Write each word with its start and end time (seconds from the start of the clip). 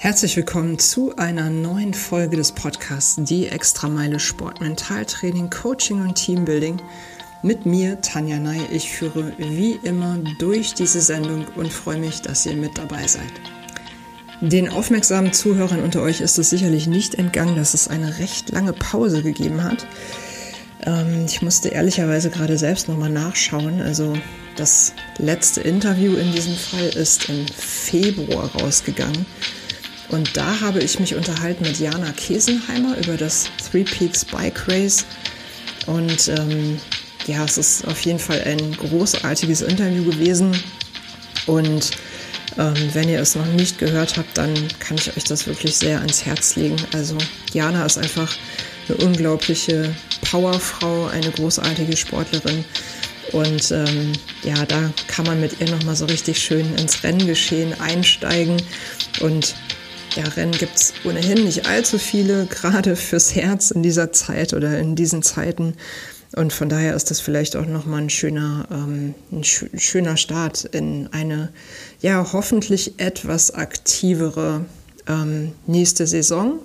Herzlich 0.00 0.36
willkommen 0.36 0.78
zu 0.78 1.16
einer 1.16 1.50
neuen 1.50 1.92
Folge 1.92 2.36
des 2.36 2.52
Podcasts 2.52 3.16
Die 3.18 3.48
Extrameile 3.48 4.20
Sport, 4.20 4.60
Mentaltraining, 4.60 5.50
Coaching 5.50 6.02
und 6.02 6.14
Teambuilding. 6.14 6.80
Mit 7.42 7.66
mir, 7.66 8.00
Tanja 8.00 8.38
Ney. 8.38 8.60
Ich 8.70 8.92
führe 8.92 9.32
wie 9.38 9.72
immer 9.82 10.18
durch 10.38 10.74
diese 10.74 11.00
Sendung 11.00 11.46
und 11.56 11.72
freue 11.72 11.98
mich, 11.98 12.22
dass 12.22 12.46
ihr 12.46 12.54
mit 12.54 12.78
dabei 12.78 13.08
seid. 13.08 13.32
Den 14.40 14.68
aufmerksamen 14.68 15.32
Zuhörern 15.32 15.82
unter 15.82 16.00
euch 16.02 16.20
ist 16.20 16.38
es 16.38 16.48
sicherlich 16.48 16.86
nicht 16.86 17.16
entgangen, 17.16 17.56
dass 17.56 17.74
es 17.74 17.88
eine 17.88 18.20
recht 18.20 18.50
lange 18.50 18.74
Pause 18.74 19.24
gegeben 19.24 19.64
hat. 19.64 19.84
Ähm, 20.86 21.24
ich 21.26 21.42
musste 21.42 21.70
ehrlicherweise 21.70 22.30
gerade 22.30 22.56
selbst 22.56 22.86
nochmal 22.86 23.10
nachschauen. 23.10 23.82
Also 23.82 24.16
das 24.54 24.92
letzte 25.18 25.60
Interview 25.62 26.14
in 26.14 26.30
diesem 26.30 26.54
Fall 26.54 26.86
ist 26.86 27.28
im 27.28 27.48
Februar 27.48 28.48
rausgegangen. 28.54 29.26
Und 30.10 30.36
da 30.36 30.60
habe 30.60 30.80
ich 30.80 30.98
mich 30.98 31.14
unterhalten 31.14 31.64
mit 31.64 31.78
Jana 31.78 32.12
Kesenheimer 32.12 32.96
über 32.98 33.16
das 33.16 33.50
Three 33.70 33.84
Peaks 33.84 34.24
Bike 34.24 34.66
Race. 34.68 35.04
Und 35.86 36.28
ähm, 36.28 36.78
ja, 37.26 37.44
es 37.44 37.58
ist 37.58 37.86
auf 37.86 38.00
jeden 38.00 38.18
Fall 38.18 38.42
ein 38.44 38.72
großartiges 38.72 39.60
Interview 39.60 40.04
gewesen. 40.04 40.56
Und 41.46 41.90
ähm, 42.58 42.74
wenn 42.92 43.08
ihr 43.08 43.20
es 43.20 43.34
noch 43.34 43.46
nicht 43.46 43.78
gehört 43.78 44.16
habt, 44.16 44.36
dann 44.38 44.54
kann 44.80 44.96
ich 44.96 45.14
euch 45.16 45.24
das 45.24 45.46
wirklich 45.46 45.76
sehr 45.76 46.00
ans 46.00 46.24
Herz 46.24 46.56
legen. 46.56 46.76
Also 46.92 47.16
Jana 47.52 47.84
ist 47.84 47.98
einfach 47.98 48.34
eine 48.88 48.96
unglaubliche 48.98 49.94
Powerfrau, 50.30 51.06
eine 51.06 51.30
großartige 51.30 51.96
Sportlerin. 51.96 52.64
Und 53.32 53.70
ähm, 53.72 54.12
ja, 54.42 54.64
da 54.64 54.90
kann 55.06 55.26
man 55.26 55.40
mit 55.40 55.60
ihr 55.60 55.70
nochmal 55.70 55.96
so 55.96 56.06
richtig 56.06 56.38
schön 56.38 56.74
ins 56.76 57.04
Renngeschehen 57.04 57.78
einsteigen. 57.78 58.56
Und 59.20 59.54
ja, 60.18 60.24
Rennen 60.24 60.50
gibt 60.50 60.74
es 60.74 60.94
ohnehin 61.04 61.44
nicht 61.44 61.68
allzu 61.68 61.96
viele, 61.96 62.46
gerade 62.46 62.96
fürs 62.96 63.36
Herz 63.36 63.70
in 63.70 63.84
dieser 63.84 64.10
Zeit 64.12 64.52
oder 64.52 64.76
in 64.76 64.96
diesen 64.96 65.22
Zeiten. 65.22 65.74
Und 66.34 66.52
von 66.52 66.68
daher 66.68 66.96
ist 66.96 67.12
das 67.12 67.20
vielleicht 67.20 67.54
auch 67.54 67.66
nochmal 67.66 68.02
ein 68.02 68.10
schöner, 68.10 68.66
ähm, 68.68 69.14
ein 69.30 69.44
sch 69.44 69.66
schöner 69.76 70.16
Start 70.16 70.64
in 70.64 71.08
eine, 71.12 71.50
ja, 72.00 72.26
hoffentlich 72.32 72.98
etwas 72.98 73.52
aktivere 73.52 74.64
ähm, 75.06 75.52
nächste 75.68 76.04
Saison. 76.08 76.58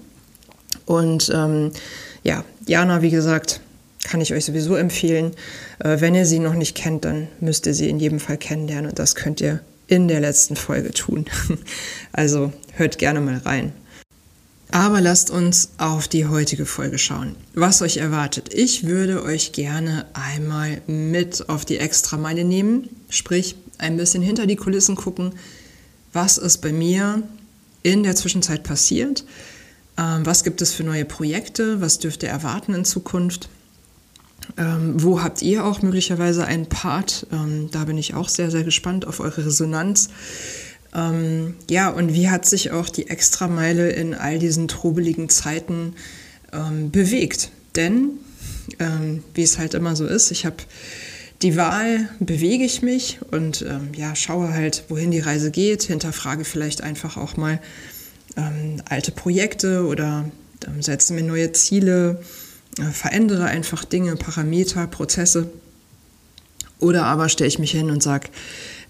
Und 0.88 1.32
ähm, 1.32 1.74
ja, 2.24 2.44
Jana, 2.66 3.04
wie 3.04 3.12
gesagt, 3.12 3.62
kann 4.04 4.20
ich 4.20 4.34
euch 4.34 4.46
sowieso 4.46 4.76
empfehlen. 4.76 5.34
Äh, 5.78 6.02
wenn 6.02 6.16
ihr 6.16 6.26
sie 6.26 6.40
noch 6.40 6.56
nicht 6.56 6.76
kennt, 6.76 7.06
dann 7.06 7.28
müsst 7.40 7.68
ihr 7.68 7.76
sie 7.76 7.88
in 7.88 8.00
jedem 8.00 8.20
Fall 8.20 8.38
kennenlernen. 8.38 8.90
Und 8.90 8.98
das 8.98 9.14
könnt 9.14 9.42
ihr 9.42 9.60
in 9.86 10.08
der 10.08 10.22
letzten 10.22 10.56
Folge 10.56 10.90
tun. 10.92 11.26
Also 12.16 12.52
hört 12.74 12.98
gerne 12.98 13.22
mal 13.22 13.38
rein. 13.38 13.74
Aber 14.72 15.02
lasst 15.02 15.30
uns 15.30 15.70
auf 15.78 16.08
die 16.08 16.26
heutige 16.26 16.66
Folge 16.66 16.98
schauen. 16.98 17.36
Was 17.54 17.82
euch 17.82 17.98
erwartet. 17.98 18.54
Ich 18.54 18.88
würde 18.88 19.24
euch 19.24 19.52
gerne 19.52 20.08
einmal 20.14 20.82
mit 20.88 21.48
auf 21.48 21.64
die 21.64 21.78
Extrameile 21.78 22.44
nehmen, 22.44 22.90
sprich 23.10 23.56
ein 23.78 23.98
bisschen 23.98 24.24
hinter 24.24 24.48
die 24.48 24.56
Kulissen 24.56 24.96
gucken, 24.96 25.34
was 26.12 26.38
ist 26.38 26.60
bei 26.60 26.72
mir 26.72 27.22
in 27.84 28.04
der 28.04 28.16
Zwischenzeit 28.16 28.64
passiert, 28.64 29.26
ähm, 29.98 30.26
was 30.26 30.44
gibt 30.44 30.62
es 30.62 30.74
für 30.74 30.84
neue 30.84 31.06
Projekte, 31.06 31.82
was 31.82 32.00
dürft 32.00 32.24
ihr 32.24 32.30
erwarten 32.30 32.74
in 32.74 32.86
Zukunft 32.86 33.50
ähm, 34.58 35.02
wo 35.02 35.22
habt 35.22 35.42
ihr 35.42 35.66
auch 35.66 35.82
möglicherweise 35.82 36.46
einen 36.46 36.68
Part? 36.68 37.28
Ähm, 37.32 37.70
da 37.72 37.86
bin 37.86 37.98
ich 37.98 38.14
auch 38.14 38.30
sehr, 38.30 38.52
sehr 38.52 38.64
gespannt 38.64 39.08
auf 39.08 39.20
eure 39.20 39.46
Resonanz. 39.46 40.10
Ähm, 40.94 41.56
ja, 41.70 41.90
und 41.90 42.14
wie 42.14 42.30
hat 42.30 42.46
sich 42.46 42.72
auch 42.72 42.90
die 42.90 43.10
Extrameile 43.10 43.90
in 43.90 44.14
all 44.14 44.40
diesen 44.40 44.68
trubeligen 44.68 45.30
Zeiten 45.30 45.96
ähm, 46.52 46.92
bewegt? 46.92 47.52
Denn, 47.76 48.12
ähm, 48.80 49.24
wie 49.34 49.44
es 49.44 49.58
halt 49.58 49.74
immer 49.74 49.96
so 49.96 50.06
ist, 50.06 50.32
ich 50.32 50.46
habe 50.46 50.58
die 51.42 51.58
Wahl, 51.58 52.10
bewege 52.20 52.64
ich 52.64 52.82
mich 52.82 53.20
und 53.32 53.64
ähm, 53.64 53.90
ja, 53.96 54.16
schaue 54.16 54.54
halt, 54.54 54.86
wohin 54.88 55.12
die 55.12 55.20
Reise 55.20 55.52
geht, 55.52 55.84
hinterfrage 55.84 56.46
vielleicht 56.46 56.82
einfach 56.82 57.18
auch 57.18 57.38
mal 57.38 57.60
alte 58.90 59.12
Projekte 59.12 59.86
oder 59.86 60.32
setze 60.80 61.14
mir 61.14 61.22
neue 61.22 61.52
Ziele 61.52 62.20
äh, 62.80 62.86
verändere 62.86 63.46
einfach 63.46 63.86
Dinge, 63.86 64.16
Parameter, 64.16 64.88
Prozesse. 64.88 65.52
Oder 66.80 67.06
aber 67.06 67.30
stelle 67.30 67.48
ich 67.48 67.60
mich 67.60 67.72
hin 67.72 67.92
und 67.92 68.02
sage, 68.02 68.30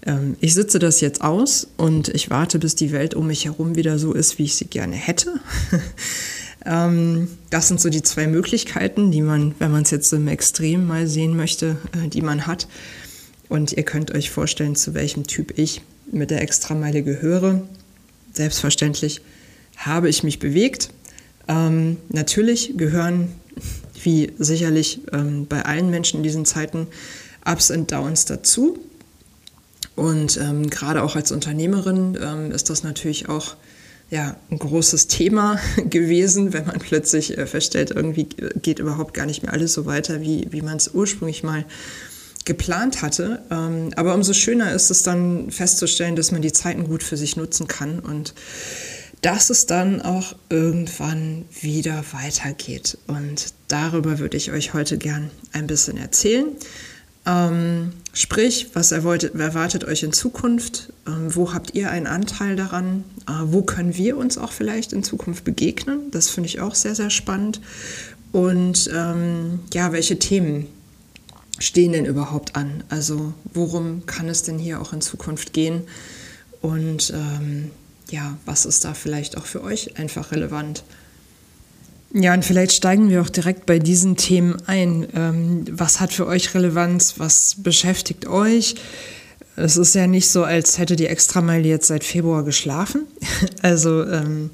ähm, 0.04 0.36
ich 0.40 0.54
sitze 0.54 0.78
das 0.78 1.00
jetzt 1.00 1.22
aus 1.22 1.66
und 1.76 2.08
ich 2.08 2.30
warte, 2.30 2.58
bis 2.58 2.74
die 2.74 2.92
Welt 2.92 3.14
um 3.14 3.26
mich 3.26 3.46
herum 3.46 3.76
wieder 3.76 3.98
so 3.98 4.12
ist, 4.12 4.38
wie 4.38 4.44
ich 4.44 4.54
sie 4.54 4.66
gerne 4.66 4.96
hätte. 4.96 5.40
ähm, 6.66 7.28
das 7.50 7.68
sind 7.68 7.80
so 7.80 7.88
die 7.88 8.02
zwei 8.02 8.26
Möglichkeiten, 8.26 9.10
die 9.10 9.22
man, 9.22 9.54
wenn 9.58 9.70
man 9.70 9.82
es 9.82 9.90
jetzt 9.90 10.12
im 10.12 10.28
Extrem 10.28 10.86
mal 10.86 11.06
sehen 11.06 11.36
möchte, 11.36 11.76
äh, 11.92 12.08
die 12.08 12.22
man 12.22 12.46
hat. 12.46 12.68
Und 13.48 13.72
ihr 13.72 13.82
könnt 13.82 14.14
euch 14.14 14.30
vorstellen, 14.30 14.76
zu 14.76 14.94
welchem 14.94 15.26
Typ 15.26 15.58
ich 15.58 15.82
mit 16.10 16.30
der 16.30 16.42
Extrameile 16.42 17.02
gehöre. 17.02 17.62
Selbstverständlich 18.32 19.20
habe 19.76 20.08
ich 20.08 20.22
mich 20.22 20.38
bewegt. 20.38 20.90
Ähm, 21.48 21.98
natürlich 22.08 22.76
gehören 22.76 23.28
wie 24.02 24.32
sicherlich 24.38 25.00
ähm, 25.12 25.46
bei 25.46 25.64
allen 25.64 25.90
Menschen 25.90 26.18
in 26.18 26.22
diesen 26.22 26.44
Zeiten, 26.44 26.88
Ups 27.46 27.70
und 27.70 27.90
Downs 27.92 28.24
dazu. 28.24 28.78
Und 29.96 30.36
ähm, 30.38 30.70
gerade 30.70 31.02
auch 31.02 31.16
als 31.16 31.30
Unternehmerin 31.32 32.18
ähm, 32.20 32.50
ist 32.50 32.70
das 32.70 32.82
natürlich 32.82 33.28
auch 33.28 33.56
ja, 34.10 34.36
ein 34.50 34.58
großes 34.58 35.08
Thema 35.08 35.58
gewesen, 35.90 36.52
wenn 36.52 36.66
man 36.66 36.78
plötzlich 36.78 37.38
äh, 37.38 37.46
feststellt, 37.46 37.90
irgendwie 37.90 38.24
geht 38.24 38.78
überhaupt 38.78 39.14
gar 39.14 39.26
nicht 39.26 39.42
mehr 39.42 39.52
alles 39.52 39.72
so 39.72 39.86
weiter, 39.86 40.20
wie, 40.20 40.48
wie 40.50 40.62
man 40.62 40.76
es 40.76 40.88
ursprünglich 40.92 41.42
mal 41.42 41.64
geplant 42.44 43.02
hatte. 43.02 43.42
Ähm, 43.50 43.90
aber 43.96 44.14
umso 44.14 44.34
schöner 44.34 44.72
ist 44.72 44.90
es 44.90 45.02
dann 45.02 45.50
festzustellen, 45.50 46.16
dass 46.16 46.32
man 46.32 46.42
die 46.42 46.52
Zeiten 46.52 46.86
gut 46.86 47.02
für 47.02 47.16
sich 47.16 47.36
nutzen 47.36 47.68
kann 47.68 48.00
und 48.00 48.34
dass 49.22 49.48
es 49.48 49.64
dann 49.64 50.02
auch 50.02 50.36
irgendwann 50.50 51.46
wieder 51.62 52.04
weitergeht. 52.12 52.98
Und 53.06 53.54
darüber 53.68 54.18
würde 54.18 54.36
ich 54.36 54.52
euch 54.52 54.74
heute 54.74 54.98
gern 54.98 55.30
ein 55.52 55.66
bisschen 55.66 55.96
erzählen. 55.96 56.48
Ähm, 57.24 57.92
sprich, 58.14 58.68
was 58.72 58.92
erwartet, 58.92 59.84
euch 59.84 60.02
in 60.02 60.12
Zukunft? 60.12 60.92
Ähm, 61.06 61.34
wo 61.34 61.52
habt 61.52 61.74
ihr 61.74 61.90
einen 61.90 62.06
Anteil 62.06 62.56
daran? 62.56 63.04
Äh, 63.28 63.32
wo 63.44 63.62
können 63.62 63.94
wir 63.96 64.16
uns 64.16 64.38
auch 64.38 64.52
vielleicht 64.52 64.92
in 64.92 65.02
Zukunft 65.02 65.44
begegnen? 65.44 66.10
Das 66.10 66.30
finde 66.30 66.48
ich 66.48 66.60
auch 66.60 66.74
sehr, 66.74 66.94
sehr 66.94 67.10
spannend. 67.10 67.60
Und 68.32 68.90
ähm, 68.92 69.60
ja, 69.72 69.92
welche 69.92 70.18
Themen 70.18 70.66
stehen 71.58 71.92
denn 71.92 72.06
überhaupt 72.06 72.56
an? 72.56 72.82
Also 72.88 73.34
worum 73.52 74.06
kann 74.06 74.28
es 74.28 74.42
denn 74.42 74.58
hier 74.58 74.80
auch 74.80 74.92
in 74.92 75.00
Zukunft 75.00 75.52
gehen? 75.52 75.82
Und 76.60 77.12
ähm, 77.14 77.70
ja, 78.10 78.38
was 78.44 78.66
ist 78.66 78.84
da 78.84 78.94
vielleicht 78.94 79.36
auch 79.36 79.46
für 79.46 79.62
euch 79.62 79.98
einfach 79.98 80.32
relevant? 80.32 80.84
Ja, 82.16 82.32
und 82.32 82.44
vielleicht 82.44 82.70
steigen 82.70 83.10
wir 83.10 83.20
auch 83.20 83.28
direkt 83.28 83.66
bei 83.66 83.80
diesen 83.80 84.16
Themen 84.16 84.56
ein. 84.66 85.08
Ähm, 85.16 85.64
was 85.68 86.00
hat 86.00 86.12
für 86.12 86.28
euch 86.28 86.54
Relevanz? 86.54 87.14
Was 87.18 87.56
beschäftigt 87.58 88.28
euch? 88.28 88.76
Es 89.56 89.76
ist 89.76 89.96
ja 89.96 90.06
nicht 90.06 90.28
so, 90.28 90.44
als 90.44 90.78
hätte 90.78 90.94
die 90.94 91.08
Extrameile 91.08 91.68
jetzt 91.68 91.88
seit 91.88 92.04
Februar 92.04 92.44
geschlafen. 92.44 93.06
Also 93.62 94.04
ähm, 94.04 94.50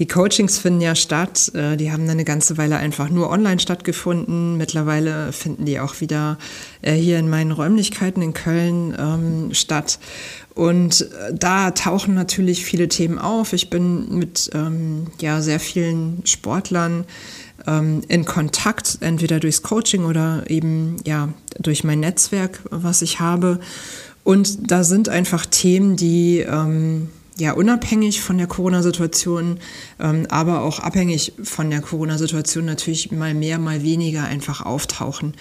die 0.00 0.08
Coachings 0.08 0.58
finden 0.58 0.80
ja 0.80 0.94
statt. 0.94 1.52
Äh, 1.54 1.76
die 1.76 1.92
haben 1.92 2.08
eine 2.08 2.24
ganze 2.24 2.56
Weile 2.56 2.78
einfach 2.78 3.10
nur 3.10 3.30
online 3.30 3.60
stattgefunden. 3.60 4.56
Mittlerweile 4.56 5.30
finden 5.32 5.66
die 5.66 5.78
auch 5.78 6.00
wieder 6.00 6.38
äh, 6.80 6.94
hier 6.94 7.18
in 7.18 7.28
meinen 7.28 7.52
Räumlichkeiten 7.52 8.22
in 8.22 8.32
Köln 8.32 8.96
ähm, 8.98 9.54
statt. 9.54 9.98
Und 10.54 11.02
äh, 11.02 11.34
da 11.34 11.72
tauchen 11.72 12.14
natürlich 12.14 12.64
viele 12.64 12.88
Themen 12.88 13.18
auf. 13.18 13.52
Ich 13.52 13.68
bin 13.68 14.16
mit 14.16 14.50
ähm, 14.54 15.08
ja, 15.20 15.42
sehr 15.42 15.60
vielen 15.60 16.22
Sportlern 16.24 17.04
ähm, 17.66 18.00
in 18.08 18.24
Kontakt, 18.24 18.98
entweder 19.02 19.38
durchs 19.38 19.62
Coaching 19.62 20.06
oder 20.06 20.44
eben 20.48 20.96
ja, 21.06 21.28
durch 21.58 21.84
mein 21.84 22.00
Netzwerk, 22.00 22.60
was 22.70 23.02
ich 23.02 23.20
habe. 23.20 23.60
Und 24.24 24.70
da 24.70 24.82
sind 24.82 25.10
einfach 25.10 25.44
Themen, 25.44 25.96
die 25.96 26.38
ähm, 26.38 27.10
ja 27.40 27.52
unabhängig 27.52 28.20
von 28.20 28.38
der 28.38 28.46
Corona-Situation, 28.46 29.58
ähm, 29.98 30.26
aber 30.28 30.62
auch 30.62 30.78
abhängig 30.78 31.32
von 31.42 31.70
der 31.70 31.80
Corona-Situation 31.80 32.64
natürlich 32.64 33.10
mal 33.10 33.34
mehr, 33.34 33.58
mal 33.58 33.82
weniger 33.82 34.24
einfach 34.24 34.64
auftauchen. 34.64 35.34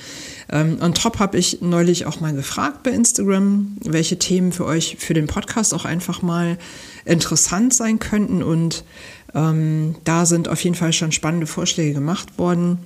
Ähm, 0.52 0.78
und 0.80 0.98
top 0.98 1.20
habe 1.20 1.38
ich 1.38 1.62
neulich 1.62 2.06
auch 2.06 2.20
mal 2.20 2.34
gefragt 2.34 2.84
bei 2.84 2.92
Instagram, 2.92 3.78
welche 3.84 4.18
Themen 4.18 4.52
für 4.52 4.66
euch 4.66 4.98
für 5.00 5.14
den 5.14 5.28
Podcast 5.28 5.74
auch 5.74 5.86
einfach 5.86 6.22
mal 6.22 6.58
interessant 7.06 7.74
sein 7.74 8.00
könnten. 8.00 8.42
Und 8.42 8.84
ähm, 9.36 9.96
da 10.04 10.26
sind 10.26 10.48
auf 10.48 10.64
jeden 10.64 10.76
Fall 10.76 10.94
schon 10.94 11.12
spannende 11.12 11.48
Vorschläge 11.48 11.94
gemacht 11.94 12.38
worden. 12.38 12.80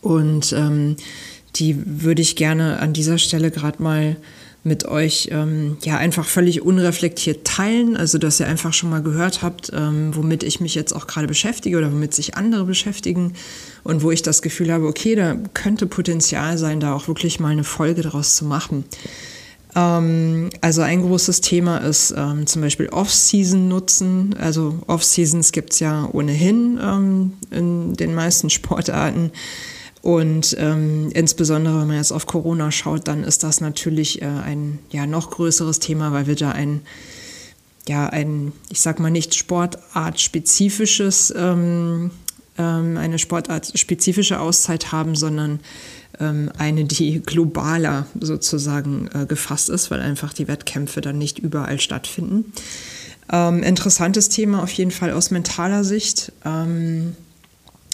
Und 0.00 0.52
ähm, 0.52 0.96
die 1.56 2.02
würde 2.02 2.22
ich 2.22 2.36
gerne 2.36 2.78
an 2.78 2.92
dieser 2.92 3.18
Stelle 3.18 3.50
gerade 3.50 3.82
mal 3.82 4.16
mit 4.64 4.86
euch 4.86 5.28
ähm, 5.32 5.76
ja 5.82 5.96
einfach 5.96 6.26
völlig 6.26 6.62
unreflektiert 6.62 7.44
teilen, 7.44 7.96
also 7.96 8.18
dass 8.18 8.38
ihr 8.38 8.46
einfach 8.46 8.72
schon 8.72 8.90
mal 8.90 9.02
gehört 9.02 9.42
habt, 9.42 9.72
ähm, 9.74 10.14
womit 10.14 10.44
ich 10.44 10.60
mich 10.60 10.74
jetzt 10.74 10.92
auch 10.92 11.08
gerade 11.08 11.26
beschäftige 11.26 11.78
oder 11.78 11.90
womit 11.92 12.14
sich 12.14 12.36
andere 12.36 12.64
beschäftigen 12.64 13.32
und 13.82 14.02
wo 14.02 14.12
ich 14.12 14.22
das 14.22 14.40
Gefühl 14.40 14.72
habe, 14.72 14.86
okay, 14.86 15.16
da 15.16 15.36
könnte 15.52 15.86
Potenzial 15.86 16.58
sein, 16.58 16.78
da 16.78 16.94
auch 16.94 17.08
wirklich 17.08 17.40
mal 17.40 17.48
eine 17.48 17.64
Folge 17.64 18.02
daraus 18.02 18.36
zu 18.36 18.44
machen. 18.44 18.84
Ähm, 19.74 20.50
also 20.60 20.82
ein 20.82 21.02
großes 21.02 21.40
Thema 21.40 21.78
ist 21.78 22.14
ähm, 22.16 22.46
zum 22.46 22.62
Beispiel 22.62 22.88
Off-Season 22.88 23.68
nutzen. 23.68 24.34
Also 24.38 24.78
Off-Seasons 24.86 25.52
gibt 25.52 25.72
es 25.72 25.80
ja 25.80 26.08
ohnehin 26.12 26.78
ähm, 26.80 27.32
in 27.50 27.94
den 27.94 28.14
meisten 28.14 28.50
Sportarten. 28.50 29.32
Und 30.02 30.56
ähm, 30.58 31.10
insbesondere, 31.14 31.80
wenn 31.80 31.86
man 31.86 31.96
jetzt 31.96 32.12
auf 32.12 32.26
Corona 32.26 32.70
schaut, 32.72 33.06
dann 33.06 33.22
ist 33.22 33.44
das 33.44 33.60
natürlich 33.60 34.20
äh, 34.20 34.26
ein 34.26 34.80
ja, 34.90 35.06
noch 35.06 35.30
größeres 35.30 35.78
Thema, 35.78 36.12
weil 36.12 36.26
wir 36.26 36.34
da 36.34 36.50
ein, 36.50 36.80
ja, 37.88 38.08
ein, 38.08 38.52
ich 38.68 38.80
sag 38.80 38.98
mal 38.98 39.10
nicht 39.10 39.36
sportartspezifisches, 39.36 41.32
ähm, 41.36 42.10
ähm, 42.58 42.96
eine 42.96 43.20
sportartspezifische 43.20 44.40
Auszeit 44.40 44.90
haben, 44.90 45.14
sondern 45.14 45.60
ähm, 46.18 46.50
eine, 46.58 46.84
die 46.84 47.22
globaler 47.22 48.06
sozusagen 48.20 49.08
äh, 49.14 49.24
gefasst 49.26 49.70
ist, 49.70 49.92
weil 49.92 50.00
einfach 50.00 50.32
die 50.32 50.48
Wettkämpfe 50.48 51.00
dann 51.00 51.18
nicht 51.18 51.38
überall 51.38 51.78
stattfinden. 51.78 52.52
Ähm, 53.30 53.62
interessantes 53.62 54.28
Thema 54.28 54.64
auf 54.64 54.72
jeden 54.72 54.90
Fall 54.90 55.12
aus 55.12 55.30
mentaler 55.30 55.84
Sicht. 55.84 56.32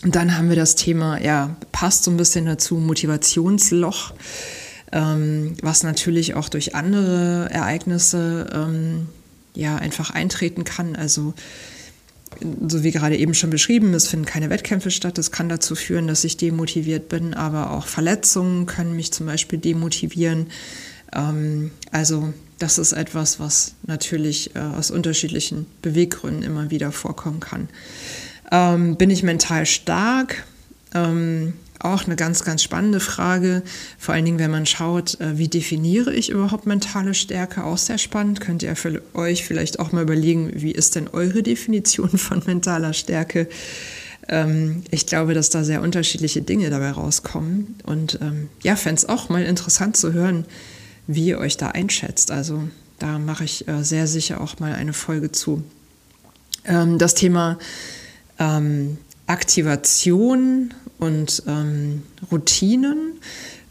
Dann 0.03 0.37
haben 0.37 0.49
wir 0.49 0.57
das 0.57 0.77
Thema, 0.77 1.21
ja, 1.21 1.57
passt 1.73 2.05
so 2.05 2.11
ein 2.11 2.17
bisschen 2.17 2.47
dazu, 2.47 2.77
Motivationsloch, 2.77 4.15
ähm, 4.93 5.55
was 5.61 5.83
natürlich 5.83 6.35
auch 6.35 6.49
durch 6.49 6.75
andere 6.77 7.49
Ereignisse 7.51 8.49
ähm, 8.53 9.09
ja 9.55 9.77
einfach 9.77 10.11
eintreten 10.11 10.63
kann. 10.65 10.95
Also 10.95 11.35
so 12.69 12.85
wie 12.85 12.91
gerade 12.91 13.17
eben 13.17 13.35
schon 13.35 13.51
beschrieben, 13.51 13.95
es 13.95 14.07
finden 14.07 14.27
keine 14.27 14.51
Wettkämpfe 14.51 14.91
statt. 14.91 15.19
Das 15.19 15.33
kann 15.33 15.49
dazu 15.49 15.75
führen, 15.75 16.07
dass 16.07 16.25
ich 16.25 16.37
demotiviert 16.37 17.09
bin, 17.09 17.35
aber 17.35 17.73
auch 17.73 17.87
Verletzungen 17.87 18.67
können 18.67 18.95
mich 18.95 19.13
zum 19.13 19.27
Beispiel 19.27 19.59
demotivieren. 19.59 20.47
Ähm, 21.13 21.73
also 21.91 22.33
das 22.59 22.79
ist 22.79 22.93
etwas, 22.93 23.41
was 23.41 23.75
natürlich 23.87 24.55
äh, 24.55 24.61
aus 24.61 24.91
unterschiedlichen 24.91 25.67
Beweggründen 25.83 26.43
immer 26.43 26.71
wieder 26.71 26.93
vorkommen 26.93 27.41
kann. 27.41 27.69
Ähm, 28.51 28.97
bin 28.97 29.11
ich 29.11 29.23
mental 29.23 29.67
stark? 29.67 30.45
Ähm, 30.95 31.55
auch 31.81 32.07
eine 32.07 32.17
ganz, 32.17 32.45
ganz 32.45 32.63
spannende 32.63 33.01
Frage. 33.01 33.63
Vor 33.99 34.15
allen 34.15 34.25
Dingen, 34.25 34.39
wenn 34.39 34.51
man 34.51 34.67
schaut, 34.67 35.21
äh, 35.21 35.39
wie 35.39 35.49
definiere 35.49 36.13
ich 36.13 36.31
überhaupt 36.31 36.67
mentale 36.67 37.15
Stärke, 37.15 37.65
auch 37.65 37.79
sehr 37.79 37.99
spannend. 37.99 38.41
Könnt 38.41 38.63
ihr 38.63 38.75
für 38.75 39.03
euch 39.15 39.45
vielleicht 39.45 39.79
auch 39.79 39.93
mal 39.93 40.03
überlegen, 40.03 40.51
wie 40.55 40.73
ist 40.73 40.97
denn 40.97 41.09
eure 41.09 41.43
Definition 41.45 42.11
von 42.11 42.43
mentaler 42.47 42.95
Stärke? 42.95 43.49
Ähm, 44.29 44.83
ich 44.91 45.07
glaube, 45.07 45.35
dass 45.35 45.51
da 45.51 45.63
sehr 45.63 45.83
unterschiedliche 45.83 46.43
Dinge 46.43 46.71
dabei 46.71 46.91
rauskommen. 46.91 47.77
Und 47.85 48.19
ähm, 48.21 48.49
ja, 48.63 48.75
fände 48.75 48.99
es 48.99 49.09
auch 49.09 49.29
mal 49.29 49.45
interessant 49.45 49.97
zu 49.97 50.13
hören, 50.13 50.47
wie 51.07 51.27
ihr 51.27 51.39
euch 51.39 51.57
da 51.57 51.69
einschätzt. 51.69 52.31
Also 52.31 52.69
da 52.99 53.19
mache 53.19 53.45
ich 53.45 53.69
äh, 53.69 53.85
sehr 53.85 54.07
sicher 54.07 54.41
auch 54.41 54.59
mal 54.59 54.75
eine 54.75 54.93
Folge 54.93 55.31
zu. 55.31 55.63
Ähm, 56.65 56.99
das 56.99 57.15
Thema 57.15 57.59
ähm, 58.39 58.99
Aktivation 59.27 60.75
und 60.99 61.43
ähm, 61.47 62.03
Routinen, 62.31 63.15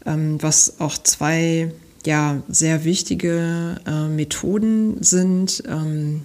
ähm, 0.06 0.42
was 0.42 0.80
auch 0.80 0.96
zwei 0.98 1.72
ja, 2.06 2.42
sehr 2.48 2.84
wichtige 2.84 3.80
äh, 3.86 4.08
Methoden 4.08 5.02
sind 5.02 5.62
ähm, 5.66 6.22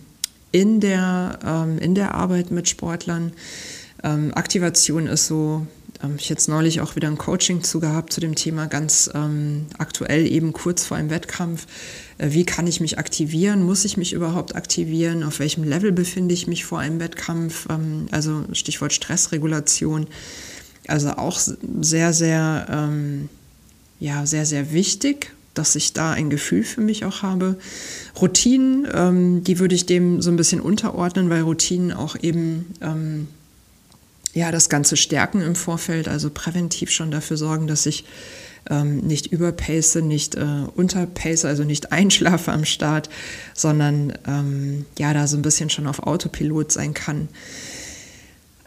in, 0.51 0.79
der, 0.79 1.39
ähm, 1.45 1.79
in 1.79 1.95
der 1.95 2.13
Arbeit 2.13 2.51
mit 2.51 2.69
Sportlern. 2.69 3.33
Ähm, 4.03 4.31
Aktivation 4.33 5.07
ist 5.07 5.27
so 5.27 5.65
ähm, 6.03 6.15
ich 6.17 6.29
jetzt 6.29 6.47
neulich 6.49 6.81
auch 6.81 6.95
wieder 6.95 7.07
ein 7.07 7.17
Coaching 7.17 7.63
zu 7.63 7.79
gehabt 7.79 8.13
zu 8.13 8.19
dem 8.19 8.35
Thema, 8.35 8.67
ganz 8.67 9.09
ähm, 9.13 9.67
aktuell 9.77 10.31
eben 10.31 10.53
kurz 10.53 10.85
vor 10.85 10.97
einem 10.97 11.09
Wettkampf. 11.09 11.65
Äh, 12.17 12.31
wie 12.31 12.45
kann 12.45 12.67
ich 12.67 12.81
mich 12.81 12.99
aktivieren? 12.99 13.63
Muss 13.63 13.85
ich 13.85 13.97
mich 13.97 14.13
überhaupt 14.13 14.55
aktivieren? 14.55 15.23
Auf 15.23 15.39
welchem 15.39 15.63
Level 15.63 15.91
befinde 15.91 16.33
ich 16.33 16.47
mich 16.47 16.65
vor 16.65 16.79
einem 16.79 16.99
Wettkampf? 16.99 17.67
Ähm, 17.69 18.07
also 18.11 18.43
Stichwort 18.51 18.93
Stressregulation. 18.93 20.07
Also 20.87 21.11
auch 21.11 21.39
sehr, 21.39 22.13
sehr, 22.13 22.67
ähm, 22.69 23.29
ja, 23.99 24.25
sehr, 24.25 24.45
sehr 24.45 24.73
wichtig, 24.73 25.31
dass 25.53 25.75
ich 25.75 25.93
da 25.93 26.11
ein 26.11 26.29
Gefühl 26.29 26.63
für 26.63 26.81
mich 26.81 27.05
auch 27.05 27.21
habe. 27.21 27.57
Routinen, 28.19 28.87
ähm, 28.93 29.43
die 29.43 29.59
würde 29.59 29.75
ich 29.75 29.85
dem 29.85 30.21
so 30.21 30.29
ein 30.29 30.35
bisschen 30.35 30.59
unterordnen, 30.59 31.29
weil 31.29 31.41
Routinen 31.41 31.93
auch 31.93 32.17
eben 32.21 32.73
ähm, 32.81 33.27
ja, 34.33 34.51
das 34.51 34.69
Ganze 34.69 34.97
stärken 34.97 35.41
im 35.41 35.55
Vorfeld, 35.55 36.07
also 36.07 36.29
präventiv 36.29 36.89
schon 36.89 37.11
dafür 37.11 37.37
sorgen, 37.37 37.67
dass 37.67 37.85
ich 37.85 38.05
ähm, 38.69 38.99
nicht 38.99 39.27
überpace, 39.27 39.95
nicht 39.95 40.35
äh, 40.35 40.65
unterpace, 40.75 41.45
also 41.45 41.63
nicht 41.63 41.91
einschlafe 41.91 42.51
am 42.51 42.65
Start, 42.65 43.09
sondern 43.53 44.13
ähm, 44.27 44.85
ja, 44.97 45.13
da 45.13 45.27
so 45.27 45.37
ein 45.37 45.41
bisschen 45.41 45.69
schon 45.69 45.87
auf 45.87 45.99
Autopilot 45.99 46.71
sein 46.71 46.93
kann. 46.93 47.27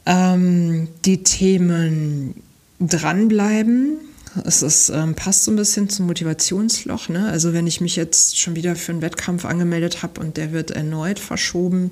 Ähm, 0.05 0.89
die 1.05 1.25
Themen 1.25 2.43
dranbleiben, 2.79 3.99
es 4.45 4.63
ist, 4.63 4.91
ähm, 4.91 5.15
passt 5.15 5.45
so 5.45 5.51
ein 5.51 5.57
bisschen 5.57 5.89
zum 5.89 6.07
Motivationsloch. 6.07 7.09
Ne? 7.09 7.29
Also 7.29 7.53
wenn 7.53 7.67
ich 7.67 7.81
mich 7.81 7.97
jetzt 7.97 8.39
schon 8.39 8.55
wieder 8.55 8.77
für 8.77 8.93
einen 8.93 9.03
Wettkampf 9.03 9.45
angemeldet 9.45 10.03
habe 10.03 10.21
und 10.21 10.37
der 10.37 10.53
wird 10.53 10.71
erneut 10.71 11.19
verschoben, 11.19 11.91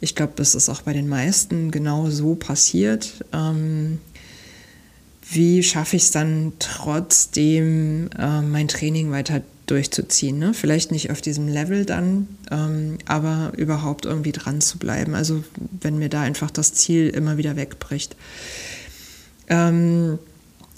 ich 0.00 0.14
glaube, 0.14 0.32
das 0.36 0.54
ist 0.54 0.68
auch 0.68 0.82
bei 0.82 0.92
den 0.92 1.08
meisten 1.08 1.70
genau 1.70 2.10
so 2.10 2.34
passiert. 2.34 3.24
Ähm, 3.32 3.98
wie 5.30 5.62
schaffe 5.62 5.96
ich 5.96 6.04
es 6.04 6.10
dann 6.10 6.52
trotzdem, 6.58 8.08
äh, 8.18 8.40
mein 8.40 8.68
Training 8.68 9.10
weiter 9.10 9.42
durchzuziehen? 9.66 10.38
Ne? 10.38 10.54
Vielleicht 10.54 10.90
nicht 10.92 11.10
auf 11.10 11.20
diesem 11.20 11.48
Level 11.48 11.84
dann, 11.84 12.28
ähm, 12.50 12.98
aber 13.06 13.52
überhaupt 13.56 14.06
irgendwie 14.06 14.32
dran 14.32 14.60
zu 14.60 14.78
bleiben. 14.78 15.14
Also 15.14 15.44
wenn 15.80 15.98
mir 15.98 16.08
da 16.08 16.22
einfach 16.22 16.50
das 16.50 16.72
Ziel 16.72 17.08
immer 17.08 17.36
wieder 17.36 17.56
wegbricht. 17.56 18.16
Ähm, 19.48 20.18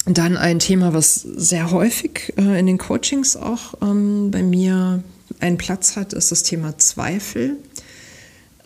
dann 0.07 0.37
ein 0.37 0.59
Thema, 0.59 0.95
was 0.95 1.15
sehr 1.15 1.71
häufig 1.71 2.33
äh, 2.37 2.59
in 2.59 2.67
den 2.67 2.79
Coachings 2.79 3.37
auch 3.37 3.75
ähm, 3.83 4.31
bei 4.31 4.43
mir 4.43 5.05
einen 5.39 5.59
Platz 5.59 5.97
hat, 5.97 6.13
ist 6.13 6.33
das 6.33 6.43
Thema 6.43 6.77
Zweifel. 6.79 7.57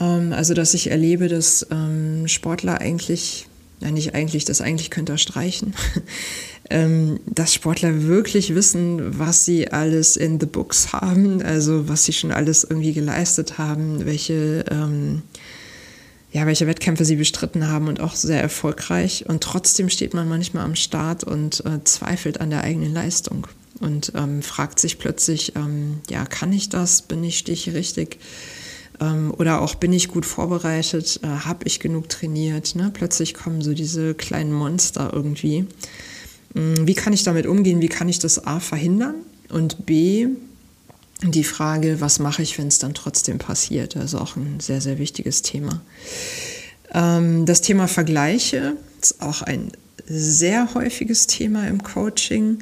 Ähm, 0.01 0.33
also, 0.33 0.55
dass 0.55 0.75
ich 0.75 0.91
erlebe, 0.91 1.29
dass 1.29 1.67
ähm, 1.71 2.27
Sportler 2.29 2.81
eigentlich, 2.81 3.47
nein, 3.81 3.95
nicht 3.95 4.15
eigentlich, 4.15 4.45
das 4.45 4.61
eigentlich 4.61 4.91
könnte 4.91 5.13
er 5.13 5.19
streichen, 5.19 5.75
ähm, 6.71 7.21
dass 7.27 7.55
Sportler 7.55 8.05
wirklich 8.05 8.55
wissen, 8.55 9.19
was 9.19 9.45
sie 9.45 9.71
alles 9.71 10.17
in 10.17 10.41
the 10.41 10.47
books 10.47 10.93
haben, 10.93 11.43
also 11.43 11.89
was 11.89 12.05
sie 12.05 12.13
schon 12.13 12.33
alles 12.33 12.65
irgendwie 12.65 12.93
geleistet 12.93 13.59
haben, 13.59 14.05
welche, 14.07 14.65
ähm, 14.71 15.23
ja, 16.33 16.47
welche 16.47 16.67
Wettkämpfe 16.67 17.05
sie 17.05 17.17
bestritten 17.17 17.69
haben 17.69 17.87
und 17.87 18.01
auch 18.01 18.17
sehr 18.17 18.41
erfolgreich. 18.41 19.27
Und 19.29 19.43
trotzdem 19.45 19.89
steht 19.89 20.15
man 20.15 20.29
manchmal 20.29 20.65
am 20.65 20.75
Start 20.75 21.23
und 21.23 21.65
äh, 21.65 21.85
zweifelt 21.85 22.41
an 22.41 22.51
der 22.51 22.63
eigenen 22.63 22.93
Leistung 22.93 23.47
und 23.81 24.13
ähm, 24.17 24.43
fragt 24.43 24.81
sich 24.81 24.99
plötzlich, 24.99 25.55
ähm, 25.55 26.01
ja, 26.11 26.25
kann 26.25 26.53
ich 26.53 26.69
das? 26.69 27.03
Bin 27.03 27.23
ich, 27.23 27.39
stehe 27.39 27.55
ich 27.55 27.73
richtig? 27.73 28.19
Ähm, 29.01 29.33
oder 29.37 29.61
auch 29.61 29.75
bin 29.75 29.93
ich 29.93 30.09
gut 30.09 30.27
vorbereitet, 30.27 31.21
äh, 31.23 31.27
habe 31.27 31.67
ich 31.67 31.81
genug 31.81 32.09
trainiert. 32.09 32.75
Ne? 32.77 32.91
Plötzlich 32.93 33.35
kommen 33.35 33.63
so 33.63 33.75
diese 33.75 34.15
kleinen 34.15 34.53
Monster 34.53 35.11
irgendwie. 35.13 35.67
Mm, 36.55 36.87
wie 36.87 36.95
kann 36.95 37.13
ich 37.13 37.25
damit 37.25 37.47
umgehen? 37.47 37.81
Wie 37.81 37.89
kann 37.89 38.09
ich 38.09 38.19
das 38.19 38.47
A 38.47 38.61
verhindern? 38.61 39.17
Und 39.51 39.87
B, 39.87 40.29
die 41.23 41.45
Frage, 41.45 42.01
was 42.01 42.19
mache 42.19 42.43
ich, 42.43 42.59
wenn 42.59 42.69
es 42.69 42.79
dann 42.79 42.95
trotzdem 42.95 43.39
passiert? 43.39 43.97
Also 43.97 44.19
auch 44.19 44.37
ein 44.37 44.61
sehr, 44.61 44.81
sehr 44.81 44.99
wichtiges 44.99 45.43
Thema. 45.43 45.83
Ähm, 46.93 47.47
das 47.47 47.61
Thema 47.61 47.89
Vergleiche 47.89 48.77
ist 49.01 49.21
auch 49.21 49.43
ein 49.43 49.73
sehr 50.07 50.75
häufiges 50.75 51.27
Thema 51.27 51.67
im 51.67 51.83
Coaching. 51.83 52.59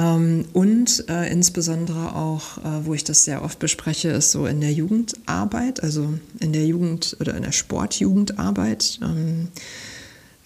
Ähm, 0.00 0.46
und 0.54 1.04
äh, 1.08 1.30
insbesondere 1.30 2.14
auch, 2.14 2.58
äh, 2.58 2.86
wo 2.86 2.94
ich 2.94 3.04
das 3.04 3.24
sehr 3.24 3.42
oft 3.42 3.58
bespreche, 3.58 4.08
ist 4.08 4.30
so 4.30 4.46
in 4.46 4.60
der 4.60 4.72
Jugendarbeit, 4.72 5.82
also 5.82 6.14
in 6.38 6.52
der 6.52 6.64
Jugend 6.64 7.16
oder 7.20 7.36
in 7.36 7.42
der 7.42 7.52
Sportjugendarbeit. 7.52 8.98
Ähm, 9.02 9.48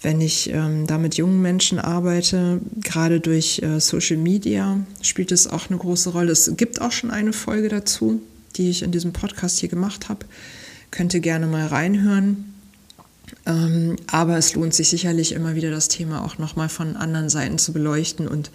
wenn 0.02 0.20
ich 0.20 0.50
ähm, 0.50 0.86
da 0.86 0.98
mit 0.98 1.14
jungen 1.14 1.40
Menschen 1.40 1.78
arbeite, 1.78 2.60
gerade 2.82 3.20
durch 3.20 3.62
äh, 3.62 3.80
Social 3.80 4.16
Media, 4.16 4.80
spielt 5.02 5.30
es 5.30 5.46
auch 5.46 5.70
eine 5.70 5.78
große 5.78 6.10
Rolle. 6.10 6.32
Es 6.32 6.56
gibt 6.56 6.80
auch 6.80 6.92
schon 6.92 7.10
eine 7.10 7.32
Folge 7.32 7.68
dazu, 7.68 8.20
die 8.56 8.70
ich 8.70 8.82
in 8.82 8.90
diesem 8.90 9.12
Podcast 9.12 9.60
hier 9.60 9.68
gemacht 9.68 10.08
habe. 10.08 10.26
Könnt 10.90 11.14
ihr 11.14 11.20
gerne 11.20 11.46
mal 11.46 11.66
reinhören. 11.66 12.52
Ähm, 13.46 13.96
aber 14.06 14.36
es 14.36 14.54
lohnt 14.54 14.74
sich 14.74 14.88
sicherlich 14.88 15.32
immer 15.32 15.54
wieder, 15.54 15.70
das 15.70 15.88
Thema 15.88 16.24
auch 16.24 16.38
nochmal 16.38 16.68
von 16.68 16.96
anderen 16.96 17.30
Seiten 17.30 17.58
zu 17.58 17.72
beleuchten 17.72 18.28
und 18.28 18.50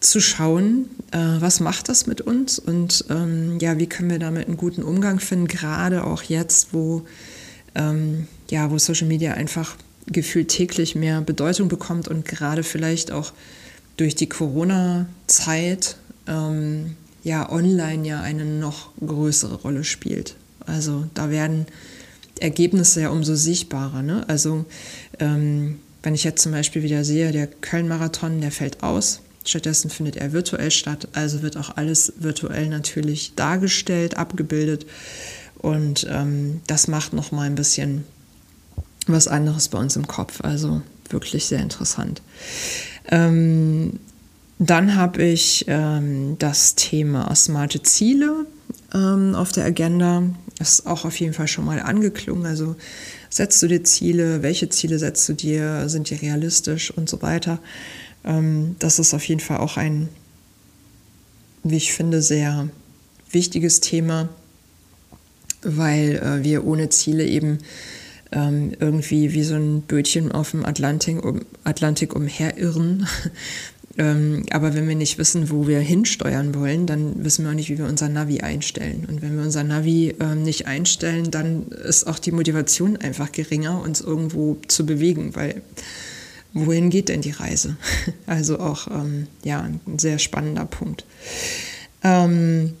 zu 0.00 0.20
schauen, 0.20 0.88
äh, 1.10 1.18
was 1.18 1.60
macht 1.60 1.88
das 1.88 2.06
mit 2.06 2.20
uns 2.20 2.58
und 2.58 3.04
ähm, 3.10 3.58
ja, 3.60 3.78
wie 3.78 3.88
können 3.88 4.10
wir 4.10 4.18
damit 4.18 4.46
einen 4.46 4.56
guten 4.56 4.82
Umgang 4.82 5.18
finden, 5.18 5.48
gerade 5.48 6.04
auch 6.04 6.22
jetzt, 6.22 6.68
wo, 6.72 7.04
ähm, 7.74 8.28
ja, 8.50 8.70
wo 8.70 8.78
Social 8.78 9.08
Media 9.08 9.34
einfach 9.34 9.76
gefühlt 10.06 10.48
täglich 10.48 10.94
mehr 10.94 11.20
Bedeutung 11.20 11.68
bekommt 11.68 12.08
und 12.08 12.24
gerade 12.24 12.62
vielleicht 12.62 13.10
auch 13.10 13.32
durch 13.96 14.14
die 14.14 14.28
Corona-Zeit 14.28 15.96
ähm, 16.26 16.96
ja 17.24 17.50
online 17.50 18.06
ja 18.06 18.20
eine 18.22 18.44
noch 18.44 18.90
größere 19.04 19.56
Rolle 19.56 19.84
spielt. 19.84 20.36
Also 20.66 21.06
da 21.14 21.30
werden 21.30 21.66
Ergebnisse 22.40 23.02
ja 23.02 23.10
umso 23.10 23.34
sichtbarer. 23.34 24.02
Ne? 24.02 24.24
Also 24.28 24.64
ähm, 25.18 25.80
wenn 26.02 26.14
ich 26.14 26.24
jetzt 26.24 26.42
zum 26.42 26.52
Beispiel 26.52 26.82
wieder 26.82 27.04
sehe, 27.04 27.32
der 27.32 27.46
Köln-Marathon, 27.48 28.40
der 28.40 28.52
fällt 28.52 28.82
aus. 28.82 29.20
Stattdessen 29.48 29.88
findet 29.88 30.16
er 30.16 30.34
virtuell 30.34 30.70
statt. 30.70 31.08
Also 31.14 31.40
wird 31.40 31.56
auch 31.56 31.76
alles 31.76 32.12
virtuell 32.18 32.68
natürlich 32.68 33.32
dargestellt, 33.34 34.18
abgebildet. 34.18 34.84
Und 35.56 36.06
ähm, 36.10 36.60
das 36.66 36.86
macht 36.86 37.14
noch 37.14 37.32
mal 37.32 37.46
ein 37.46 37.54
bisschen 37.54 38.04
was 39.06 39.26
anderes 39.26 39.68
bei 39.68 39.78
uns 39.78 39.96
im 39.96 40.06
Kopf. 40.06 40.42
Also 40.42 40.82
wirklich 41.08 41.46
sehr 41.46 41.60
interessant. 41.60 42.20
Ähm, 43.10 43.98
dann 44.58 44.96
habe 44.96 45.22
ich 45.22 45.64
ähm, 45.66 46.36
das 46.38 46.74
Thema 46.74 47.34
smarte 47.34 47.82
Ziele 47.82 48.44
ähm, 48.92 49.34
auf 49.34 49.52
der 49.52 49.64
Agenda. 49.64 50.24
Das 50.58 50.72
ist 50.72 50.86
auch 50.86 51.06
auf 51.06 51.18
jeden 51.20 51.32
Fall 51.32 51.48
schon 51.48 51.64
mal 51.64 51.80
angeklungen. 51.80 52.44
Also 52.44 52.76
setzt 53.30 53.62
du 53.62 53.66
dir 53.68 53.82
Ziele, 53.82 54.42
welche 54.42 54.68
Ziele 54.68 54.98
setzt 54.98 55.26
du 55.26 55.32
dir, 55.32 55.88
sind 55.88 56.10
die 56.10 56.16
realistisch 56.16 56.90
und 56.90 57.08
so 57.08 57.22
weiter. 57.22 57.60
Ähm, 58.28 58.76
das 58.78 59.00
ist 59.00 59.14
auf 59.14 59.24
jeden 59.24 59.40
Fall 59.40 59.58
auch 59.58 59.76
ein, 59.76 60.08
wie 61.64 61.78
ich 61.78 61.92
finde, 61.92 62.22
sehr 62.22 62.68
wichtiges 63.30 63.80
Thema, 63.80 64.28
weil 65.62 66.16
äh, 66.16 66.44
wir 66.44 66.64
ohne 66.64 66.90
Ziele 66.90 67.26
eben 67.26 67.58
ähm, 68.30 68.72
irgendwie 68.78 69.32
wie 69.32 69.42
so 69.42 69.54
ein 69.54 69.82
Bötchen 69.82 70.30
auf 70.30 70.52
dem 70.52 70.64
Atlantik, 70.64 71.24
um, 71.24 71.40
Atlantik 71.64 72.14
umherirren 72.14 73.06
ähm, 73.98 74.44
aber 74.50 74.74
wenn 74.74 74.86
wir 74.86 74.94
nicht 74.94 75.18
wissen, 75.18 75.50
wo 75.50 75.66
wir 75.66 75.80
hinsteuern 75.80 76.54
wollen, 76.54 76.86
dann 76.86 77.24
wissen 77.24 77.44
wir 77.44 77.50
auch 77.50 77.56
nicht, 77.56 77.70
wie 77.70 77.78
wir 77.78 77.86
unser 77.86 78.08
Navi 78.08 78.40
einstellen. 78.40 79.06
Und 79.08 79.22
wenn 79.22 79.36
wir 79.36 79.42
unser 79.42 79.64
Navi 79.64 80.14
ähm, 80.20 80.42
nicht 80.42 80.66
einstellen, 80.66 81.30
dann 81.30 81.68
ist 81.68 82.06
auch 82.06 82.18
die 82.18 82.32
Motivation 82.32 82.98
einfach 82.98 83.32
geringer, 83.32 83.80
uns 83.80 84.00
irgendwo 84.00 84.58
zu 84.68 84.84
bewegen, 84.84 85.34
weil 85.34 85.62
wohin 86.52 86.90
geht 86.90 87.08
denn 87.08 87.20
die 87.20 87.30
Reise? 87.30 87.76
Also 88.26 88.58
auch 88.58 88.88
ähm, 88.88 89.26
ja, 89.42 89.60
ein 89.62 89.80
sehr 89.98 90.18
spannender 90.18 90.64
Punkt. 90.64 91.04
Ähm, 92.02 92.74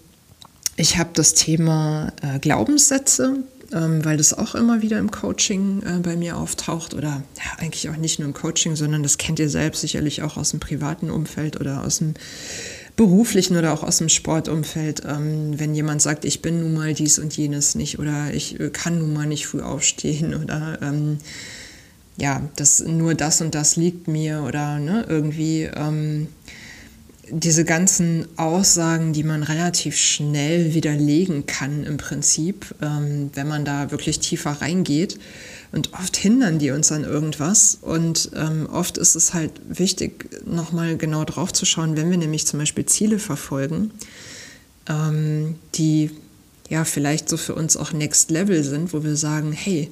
ich 0.76 0.98
habe 0.98 1.10
das 1.14 1.34
Thema 1.34 2.12
äh, 2.22 2.38
Glaubenssätze 2.38 3.44
ähm, 3.72 4.04
weil 4.04 4.16
das 4.16 4.32
auch 4.32 4.54
immer 4.54 4.82
wieder 4.82 4.98
im 4.98 5.10
Coaching 5.10 5.82
äh, 5.82 5.98
bei 6.00 6.16
mir 6.16 6.36
auftaucht 6.36 6.94
oder 6.94 7.22
ja, 7.36 7.58
eigentlich 7.58 7.88
auch 7.90 7.96
nicht 7.96 8.18
nur 8.18 8.26
im 8.28 8.34
Coaching, 8.34 8.76
sondern 8.76 9.02
das 9.02 9.18
kennt 9.18 9.38
ihr 9.38 9.50
selbst 9.50 9.80
sicherlich 9.80 10.22
auch 10.22 10.36
aus 10.36 10.50
dem 10.50 10.60
privaten 10.60 11.10
Umfeld 11.10 11.60
oder 11.60 11.84
aus 11.84 11.98
dem 11.98 12.14
beruflichen 12.96 13.56
oder 13.56 13.72
auch 13.72 13.82
aus 13.82 13.98
dem 13.98 14.08
Sportumfeld, 14.08 15.02
ähm, 15.06 15.58
wenn 15.58 15.74
jemand 15.74 16.02
sagt, 16.02 16.24
ich 16.24 16.42
bin 16.42 16.60
nun 16.60 16.74
mal 16.74 16.94
dies 16.94 17.18
und 17.18 17.36
jenes 17.36 17.74
nicht 17.74 17.98
oder 17.98 18.32
ich 18.32 18.58
äh, 18.58 18.70
kann 18.70 18.98
nun 18.98 19.12
mal 19.12 19.26
nicht 19.26 19.46
früh 19.46 19.60
aufstehen 19.60 20.34
oder 20.42 20.78
ähm, 20.82 21.18
ja, 22.18 22.42
das 22.56 22.80
nur 22.80 23.14
das 23.14 23.40
und 23.40 23.54
das 23.54 23.76
liegt 23.76 24.08
mir 24.08 24.42
oder 24.42 24.78
ne, 24.78 25.06
irgendwie 25.08 25.62
ähm, 25.62 26.26
diese 27.30 27.64
ganzen 27.64 28.26
Aussagen, 28.36 29.12
die 29.12 29.22
man 29.22 29.42
relativ 29.42 29.96
schnell 29.96 30.74
widerlegen 30.74 31.46
kann 31.46 31.84
im 31.84 31.96
Prinzip, 31.96 32.74
ähm, 32.82 33.30
wenn 33.34 33.46
man 33.46 33.64
da 33.64 33.90
wirklich 33.90 34.18
tiefer 34.18 34.50
reingeht. 34.50 35.18
Und 35.70 35.92
oft 35.92 36.16
hindern 36.16 36.58
die 36.58 36.70
uns 36.70 36.90
an 36.90 37.04
irgendwas. 37.04 37.78
Und 37.82 38.30
ähm, 38.34 38.66
oft 38.72 38.96
ist 38.96 39.14
es 39.14 39.34
halt 39.34 39.52
wichtig, 39.68 40.30
nochmal 40.46 40.96
genau 40.96 41.24
drauf 41.24 41.52
zu 41.52 41.66
schauen, 41.66 41.96
wenn 41.96 42.10
wir 42.10 42.16
nämlich 42.16 42.46
zum 42.46 42.58
Beispiel 42.58 42.86
Ziele 42.86 43.18
verfolgen, 43.18 43.90
ähm, 44.88 45.56
die 45.74 46.10
ja 46.70 46.84
vielleicht 46.84 47.28
so 47.28 47.36
für 47.36 47.54
uns 47.54 47.76
auch 47.76 47.92
Next 47.92 48.30
Level 48.30 48.64
sind, 48.64 48.92
wo 48.94 49.04
wir 49.04 49.16
sagen, 49.16 49.52
hey, 49.52 49.90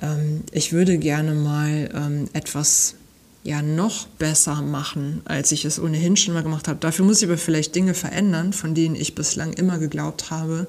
ähm, 0.00 0.42
ich 0.52 0.72
würde 0.72 0.98
gerne 0.98 1.34
mal 1.34 1.90
ähm, 1.94 2.28
etwas 2.32 2.94
ja 3.42 3.62
noch 3.62 4.06
besser 4.06 4.60
machen, 4.62 5.22
als 5.24 5.50
ich 5.52 5.64
es 5.64 5.80
ohnehin 5.80 6.16
schon 6.16 6.34
mal 6.34 6.42
gemacht 6.42 6.68
habe. 6.68 6.78
Dafür 6.78 7.04
muss 7.04 7.22
ich 7.22 7.28
aber 7.28 7.38
vielleicht 7.38 7.74
Dinge 7.74 7.94
verändern, 7.94 8.52
von 8.52 8.74
denen 8.74 8.94
ich 8.94 9.14
bislang 9.14 9.52
immer 9.54 9.78
geglaubt 9.78 10.30
habe, 10.30 10.66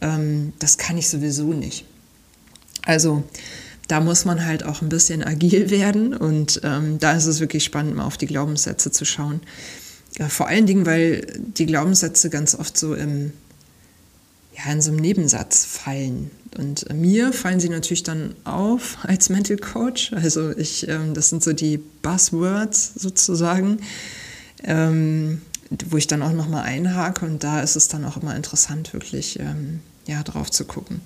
ähm, 0.00 0.52
das 0.58 0.78
kann 0.78 0.98
ich 0.98 1.08
sowieso 1.08 1.52
nicht. 1.52 1.84
Also 2.82 3.24
da 3.88 4.00
muss 4.00 4.24
man 4.24 4.44
halt 4.44 4.64
auch 4.64 4.82
ein 4.82 4.88
bisschen 4.88 5.24
agil 5.24 5.70
werden 5.70 6.14
und 6.14 6.60
ähm, 6.62 6.98
da 6.98 7.12
ist 7.12 7.26
es 7.26 7.40
wirklich 7.40 7.64
spannend, 7.64 7.96
mal 7.96 8.04
auf 8.04 8.18
die 8.18 8.26
Glaubenssätze 8.26 8.90
zu 8.90 9.04
schauen. 9.04 9.40
Ja, 10.18 10.28
vor 10.28 10.46
allen 10.46 10.66
Dingen, 10.66 10.86
weil 10.86 11.26
die 11.38 11.66
Glaubenssätze 11.66 12.30
ganz 12.30 12.54
oft 12.54 12.78
so 12.78 12.94
im, 12.94 13.32
ja, 14.56 14.72
in 14.72 14.80
so 14.80 14.90
einem 14.90 15.00
Nebensatz 15.00 15.64
fallen. 15.64 16.30
Und 16.56 16.92
mir 16.94 17.32
fallen 17.32 17.60
sie 17.60 17.68
natürlich 17.68 18.02
dann 18.02 18.34
auf 18.44 18.98
als 19.02 19.28
Mental 19.28 19.56
Coach. 19.56 20.12
Also 20.12 20.56
ich, 20.56 20.88
ähm, 20.88 21.14
das 21.14 21.30
sind 21.30 21.42
so 21.42 21.52
die 21.52 21.78
Buzzwords 21.78 22.94
sozusagen, 22.94 23.78
ähm, 24.62 25.42
wo 25.88 25.96
ich 25.96 26.06
dann 26.06 26.22
auch 26.22 26.32
nochmal 26.32 26.64
einhake. 26.64 27.26
Und 27.26 27.42
da 27.42 27.60
ist 27.60 27.76
es 27.76 27.88
dann 27.88 28.04
auch 28.04 28.16
immer 28.16 28.36
interessant, 28.36 28.92
wirklich 28.92 29.40
ähm, 29.40 29.80
ja, 30.06 30.22
drauf 30.22 30.50
zu 30.50 30.64
gucken. 30.64 31.00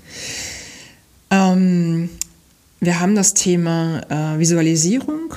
Wir 2.81 3.01
haben 3.01 3.17
das 3.17 3.35
Thema 3.35 4.01
äh, 4.09 4.39
Visualisierung. 4.39 5.35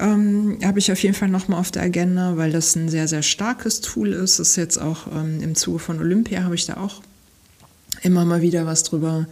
Ähm, 0.00 0.58
habe 0.64 0.80
ich 0.80 0.90
auf 0.90 1.00
jeden 1.02 1.14
Fall 1.14 1.28
nochmal 1.28 1.60
auf 1.60 1.70
der 1.70 1.82
Agenda, 1.82 2.36
weil 2.36 2.50
das 2.50 2.74
ein 2.74 2.88
sehr, 2.88 3.06
sehr 3.06 3.22
starkes 3.22 3.80
Tool 3.80 4.12
ist. 4.12 4.40
Das 4.40 4.50
ist 4.50 4.56
jetzt 4.56 4.78
auch 4.78 5.06
ähm, 5.14 5.40
im 5.40 5.54
Zuge 5.54 5.78
von 5.78 6.00
Olympia, 6.00 6.42
habe 6.42 6.56
ich 6.56 6.66
da 6.66 6.78
auch 6.78 7.02
immer 8.02 8.24
mal 8.24 8.42
wieder 8.42 8.66
was 8.66 8.82
drüber 8.82 9.26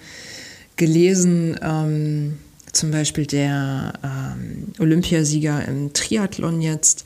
gelesen. 0.76 1.58
Ähm, 1.62 2.38
zum 2.72 2.90
Beispiel 2.90 3.26
der 3.26 3.92
ähm, 4.04 4.68
Olympiasieger 4.78 5.66
im 5.66 5.92
Triathlon 5.92 6.60
jetzt, 6.60 7.04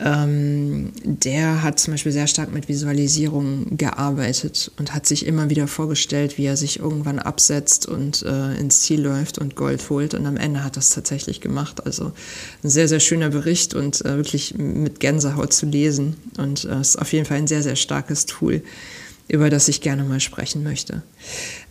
ähm, 0.00 0.92
der 1.04 1.62
hat 1.62 1.78
zum 1.78 1.94
Beispiel 1.94 2.10
sehr 2.10 2.26
stark 2.26 2.52
mit 2.52 2.68
Visualisierung 2.68 3.76
gearbeitet 3.76 4.72
und 4.76 4.92
hat 4.92 5.06
sich 5.06 5.24
immer 5.24 5.50
wieder 5.50 5.68
vorgestellt, 5.68 6.36
wie 6.36 6.46
er 6.46 6.56
sich 6.56 6.80
irgendwann 6.80 7.20
absetzt 7.20 7.86
und 7.86 8.22
äh, 8.22 8.54
ins 8.56 8.80
Ziel 8.80 9.02
läuft 9.02 9.38
und 9.38 9.54
Gold 9.54 9.88
holt. 9.90 10.14
Und 10.14 10.26
am 10.26 10.36
Ende 10.36 10.64
hat 10.64 10.76
das 10.76 10.90
tatsächlich 10.90 11.40
gemacht. 11.40 11.86
Also 11.86 12.12
ein 12.64 12.70
sehr, 12.70 12.88
sehr 12.88 13.00
schöner 13.00 13.30
Bericht 13.30 13.74
und 13.74 14.04
äh, 14.04 14.16
wirklich 14.16 14.56
mit 14.58 14.98
Gänsehaut 14.98 15.52
zu 15.52 15.66
lesen. 15.66 16.16
Und 16.38 16.64
äh, 16.64 16.80
ist 16.80 16.96
auf 16.96 17.12
jeden 17.12 17.24
Fall 17.24 17.38
ein 17.38 17.46
sehr, 17.46 17.62
sehr 17.62 17.76
starkes 17.76 18.26
Tool 18.26 18.62
über 19.28 19.50
das 19.50 19.68
ich 19.68 19.80
gerne 19.80 20.04
mal 20.04 20.20
sprechen 20.20 20.62
möchte. 20.62 21.02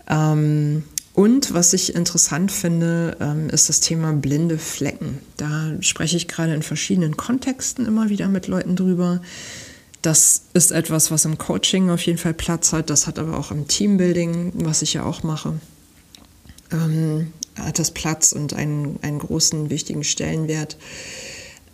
Ähm, 0.09 0.83
und 1.13 1.53
was 1.53 1.73
ich 1.73 1.93
interessant 1.93 2.51
finde, 2.51 3.17
ähm, 3.19 3.49
ist 3.49 3.69
das 3.69 3.79
Thema 3.79 4.13
blinde 4.13 4.57
Flecken. 4.57 5.19
Da 5.37 5.73
spreche 5.81 6.17
ich 6.17 6.27
gerade 6.27 6.55
in 6.55 6.63
verschiedenen 6.63 7.15
Kontexten 7.17 7.85
immer 7.85 8.09
wieder 8.09 8.27
mit 8.27 8.47
Leuten 8.47 8.75
drüber. 8.75 9.21
Das 10.01 10.45
ist 10.53 10.71
etwas, 10.71 11.11
was 11.11 11.25
im 11.25 11.37
Coaching 11.37 11.91
auf 11.91 12.01
jeden 12.01 12.17
Fall 12.17 12.33
Platz 12.33 12.73
hat. 12.73 12.89
Das 12.89 13.05
hat 13.05 13.19
aber 13.19 13.37
auch 13.37 13.51
im 13.51 13.67
Teambuilding, 13.67 14.53
was 14.55 14.81
ich 14.81 14.93
ja 14.93 15.03
auch 15.03 15.21
mache, 15.21 15.59
ähm, 16.71 17.31
hat 17.55 17.77
das 17.77 17.91
Platz 17.91 18.31
und 18.31 18.53
einen, 18.53 18.97
einen 19.03 19.19
großen, 19.19 19.69
wichtigen 19.69 20.03
Stellenwert, 20.03 20.77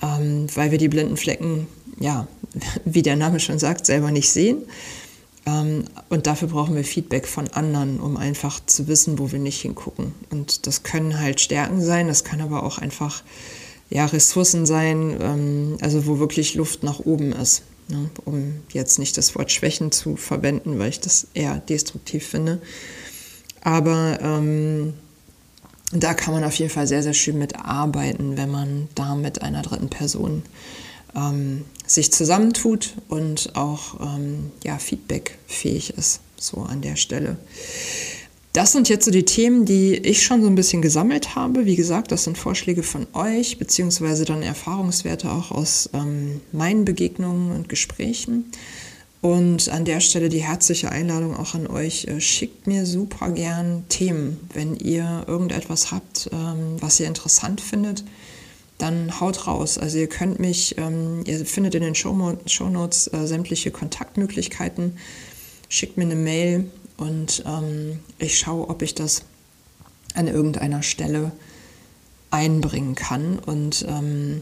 ähm, 0.02 0.48
weil 0.54 0.72
wir 0.72 0.78
die 0.78 0.90
blinden 0.90 1.16
Flecken, 1.16 1.68
ja, 1.98 2.28
wie 2.86 3.04
der 3.04 3.16
Name 3.16 3.40
schon 3.40 3.58
sagt, 3.58 3.86
selber 3.86 4.12
nicht 4.12 4.30
sehen 4.30 4.64
und 5.46 6.28
dafür 6.28 6.50
brauchen 6.50 6.76
wir 6.76 6.84
Feedback 6.84 7.28
von 7.28 7.48
anderen, 7.50 8.00
um 8.00 8.18
einfach 8.18 8.60
zu 8.66 8.88
wissen, 8.88 9.20
wo 9.20 9.32
wir 9.32 9.40
nicht 9.40 9.62
hingucken. 9.62 10.14
Und 10.30 10.68
das 10.68 10.84
können 10.84 11.20
halt 11.20 11.40
Stärken 11.40 11.82
sein, 11.82 12.08
das 12.08 12.24
kann 12.24 12.42
aber 12.42 12.64
auch 12.64 12.78
einfach 12.78 13.24
ja, 13.90 14.06
Ressourcen 14.06 14.66
sein, 14.66 15.18
ähm, 15.20 15.78
also 15.82 16.06
wo 16.06 16.20
wirklich 16.20 16.56
Luft 16.56 16.84
nach 16.84 17.00
oben 17.00 17.32
ist. 17.32 17.64
Ne? 17.88 18.10
Um 18.26 18.62
jetzt 18.72 19.00
nicht 19.00 19.18
das 19.18 19.36
Wort 19.36 19.52
Schwächen 19.52 19.92
zu 19.92 20.16
verwenden, 20.16 20.78
weil 20.78 20.90
ich 20.90 21.00
das 21.00 21.28
eher 21.34 21.58
destruktiv 21.58 22.28
finde. 22.28 22.62
Aber 23.62 24.20
ähm, 24.22 24.94
da 25.92 26.14
kann 26.14 26.36
man 26.36 26.44
auf 26.44 26.54
jeden 26.56 26.70
Fall 26.70 26.86
sehr, 26.86 27.02
sehr 27.02 27.16
schön 27.16 27.40
mitarbeiten, 27.40 28.38
wenn 28.38 28.52
man 28.52 28.90
da 28.94 29.16
mit 29.16 29.42
einer 29.42 29.64
dritten 29.64 29.90
Person 29.90 30.44
ähm, 31.16 31.66
sich 31.86 32.12
zusammentut 32.12 32.96
und 33.08 33.56
auch 33.56 34.00
ähm, 34.00 34.52
ja, 34.64 34.78
feedbackfähig 34.78 35.92
ist, 35.98 36.22
so 36.38 36.62
an 36.62 36.82
der 36.82 36.96
Stelle. 36.96 37.38
Das 38.54 38.72
sind 38.72 38.90
jetzt 38.90 39.06
so 39.06 39.12
die 39.12 39.26
Themen, 39.26 39.66
die 39.66 39.96
ich 39.96 40.24
schon 40.24 40.42
so 40.42 40.48
ein 40.48 40.56
bisschen 40.56 40.82
gesammelt 40.82 41.36
habe. 41.36 41.66
Wie 41.66 41.76
gesagt, 41.76 42.12
das 42.12 42.24
sind 42.24 42.38
Vorschläge 42.38 42.82
von 42.82 43.06
euch, 43.14 43.60
beziehungsweise 43.60 44.26
dann 44.26 44.42
Erfahrungswerte 44.42 45.32
auch 45.32 45.52
aus 45.52 45.90
ähm, 45.94 46.42
meinen 46.52 46.84
Begegnungen 46.84 47.52
und 47.52 47.70
Gesprächen. 47.70 48.46
Und 49.22 49.70
an 49.70 49.86
der 49.86 50.00
Stelle 50.00 50.30
die 50.30 50.42
herzliche 50.42 50.92
Einladung 50.92 51.36
auch 51.36 51.54
an 51.54 51.68
euch. 51.68 52.06
Äh, 52.06 52.22
schickt 52.22 52.66
mir 52.66 52.86
super 52.86 53.32
gern 53.32 53.84
Themen, 53.90 54.40
wenn 54.54 54.76
ihr 54.78 55.26
irgendetwas 55.28 55.92
habt, 55.92 56.30
ähm, 56.34 56.78
was 56.80 57.00
ihr 57.00 57.08
interessant 57.08 57.62
findet 57.62 58.04
dann 58.80 59.20
haut 59.20 59.46
raus. 59.46 59.78
Also 59.78 60.00
ihr 60.00 60.08
könnt 60.08 60.40
mich, 60.40 60.78
ähm, 60.78 61.24
ihr 61.26 61.46
findet 61.46 61.76
in 61.76 61.84
den 61.84 61.96
Show, 61.96 62.38
Show 62.48 62.70
Notes 62.70 63.08
äh, 63.14 63.28
sämtliche 63.28 63.70
Kontaktmöglichkeiten. 63.70 64.98
Schickt 65.68 65.98
mir 65.98 66.06
eine 66.06 66.16
Mail 66.16 66.72
und 66.98 67.44
ähm, 67.46 68.00
ich 68.18 68.40
schaue, 68.40 68.68
ob 68.70 68.82
ich 68.82 68.96
das 68.96 69.24
an 70.16 70.28
irgendeiner 70.28 70.82
Stelle 70.82 71.32
einbringen 72.32 72.96
kann. 72.96 73.38
Und 73.38 73.86
ähm, 73.88 74.42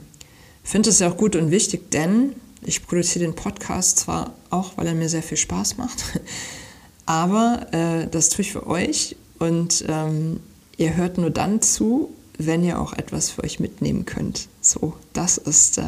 finde 0.63 0.89
es 0.89 0.99
ja 0.99 1.09
auch 1.09 1.17
gut 1.17 1.35
und 1.35 1.51
wichtig, 1.51 1.91
denn 1.91 2.35
ich 2.61 2.85
produziere 2.85 3.25
den 3.25 3.35
Podcast 3.35 3.99
zwar 3.99 4.33
auch, 4.49 4.77
weil 4.77 4.87
er 4.87 4.95
mir 4.95 5.09
sehr 5.09 5.23
viel 5.23 5.37
Spaß 5.37 5.77
macht, 5.77 6.19
aber 7.05 7.67
äh, 7.71 8.07
das 8.07 8.29
tue 8.29 8.41
ich 8.41 8.51
für 8.51 8.67
euch 8.67 9.15
und 9.39 9.85
ähm, 9.87 10.39
ihr 10.77 10.95
hört 10.95 11.17
nur 11.17 11.29
dann 11.29 11.61
zu, 11.61 12.13
wenn 12.37 12.63
ihr 12.63 12.79
auch 12.79 12.93
etwas 12.93 13.29
für 13.29 13.43
euch 13.43 13.59
mitnehmen 13.59 14.05
könnt. 14.05 14.47
So, 14.61 14.93
das 15.13 15.37
ist 15.37 15.77
äh, 15.77 15.83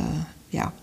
ja 0.52 0.74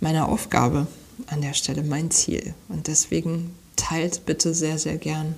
meine 0.00 0.26
Aufgabe 0.26 0.86
an 1.26 1.42
der 1.42 1.54
Stelle, 1.54 1.82
mein 1.82 2.10
Ziel. 2.10 2.54
Und 2.68 2.86
deswegen 2.86 3.54
teilt 3.76 4.26
bitte 4.26 4.54
sehr, 4.54 4.78
sehr 4.78 4.96
gern. 4.96 5.34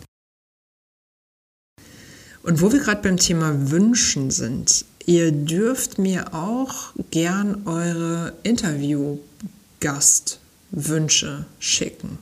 Und 2.42 2.60
wo 2.60 2.72
wir 2.72 2.80
gerade 2.80 3.02
beim 3.02 3.16
Thema 3.18 3.70
Wünschen 3.70 4.30
sind, 4.30 4.84
ihr 5.06 5.30
dürft 5.30 5.98
mir 5.98 6.34
auch 6.34 6.92
gern 7.10 7.66
eure 7.66 8.32
Interviewgast 8.42 10.40
Wünsche 10.72 11.44
schicken. 11.58 12.18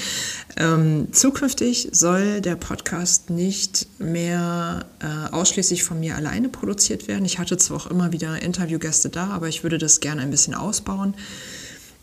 ähm, 0.56 1.08
zukünftig 1.12 1.88
soll 1.92 2.42
der 2.42 2.54
Podcast 2.54 3.30
nicht 3.30 3.88
mehr 3.98 4.84
äh, 5.00 5.32
ausschließlich 5.32 5.84
von 5.84 5.98
mir 6.00 6.14
alleine 6.14 6.50
produziert 6.50 7.08
werden. 7.08 7.24
Ich 7.24 7.38
hatte 7.38 7.56
zwar 7.56 7.78
auch 7.78 7.86
immer 7.86 8.12
wieder 8.12 8.40
Interviewgäste 8.42 9.08
da, 9.08 9.30
aber 9.30 9.48
ich 9.48 9.62
würde 9.62 9.78
das 9.78 10.00
gerne 10.00 10.20
ein 10.20 10.30
bisschen 10.30 10.54
ausbauen. 10.54 11.14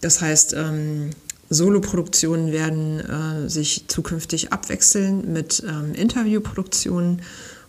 Das 0.01 0.22
heißt, 0.22 0.53
ähm, 0.53 1.12
Soloproduktionen 1.50 2.51
werden 2.51 3.00
äh, 3.00 3.50
sich 3.50 3.86
zukünftig 3.88 4.51
abwechseln 4.51 5.31
mit 5.31 5.63
ähm, 5.67 5.93
Interviewproduktionen 5.93 7.22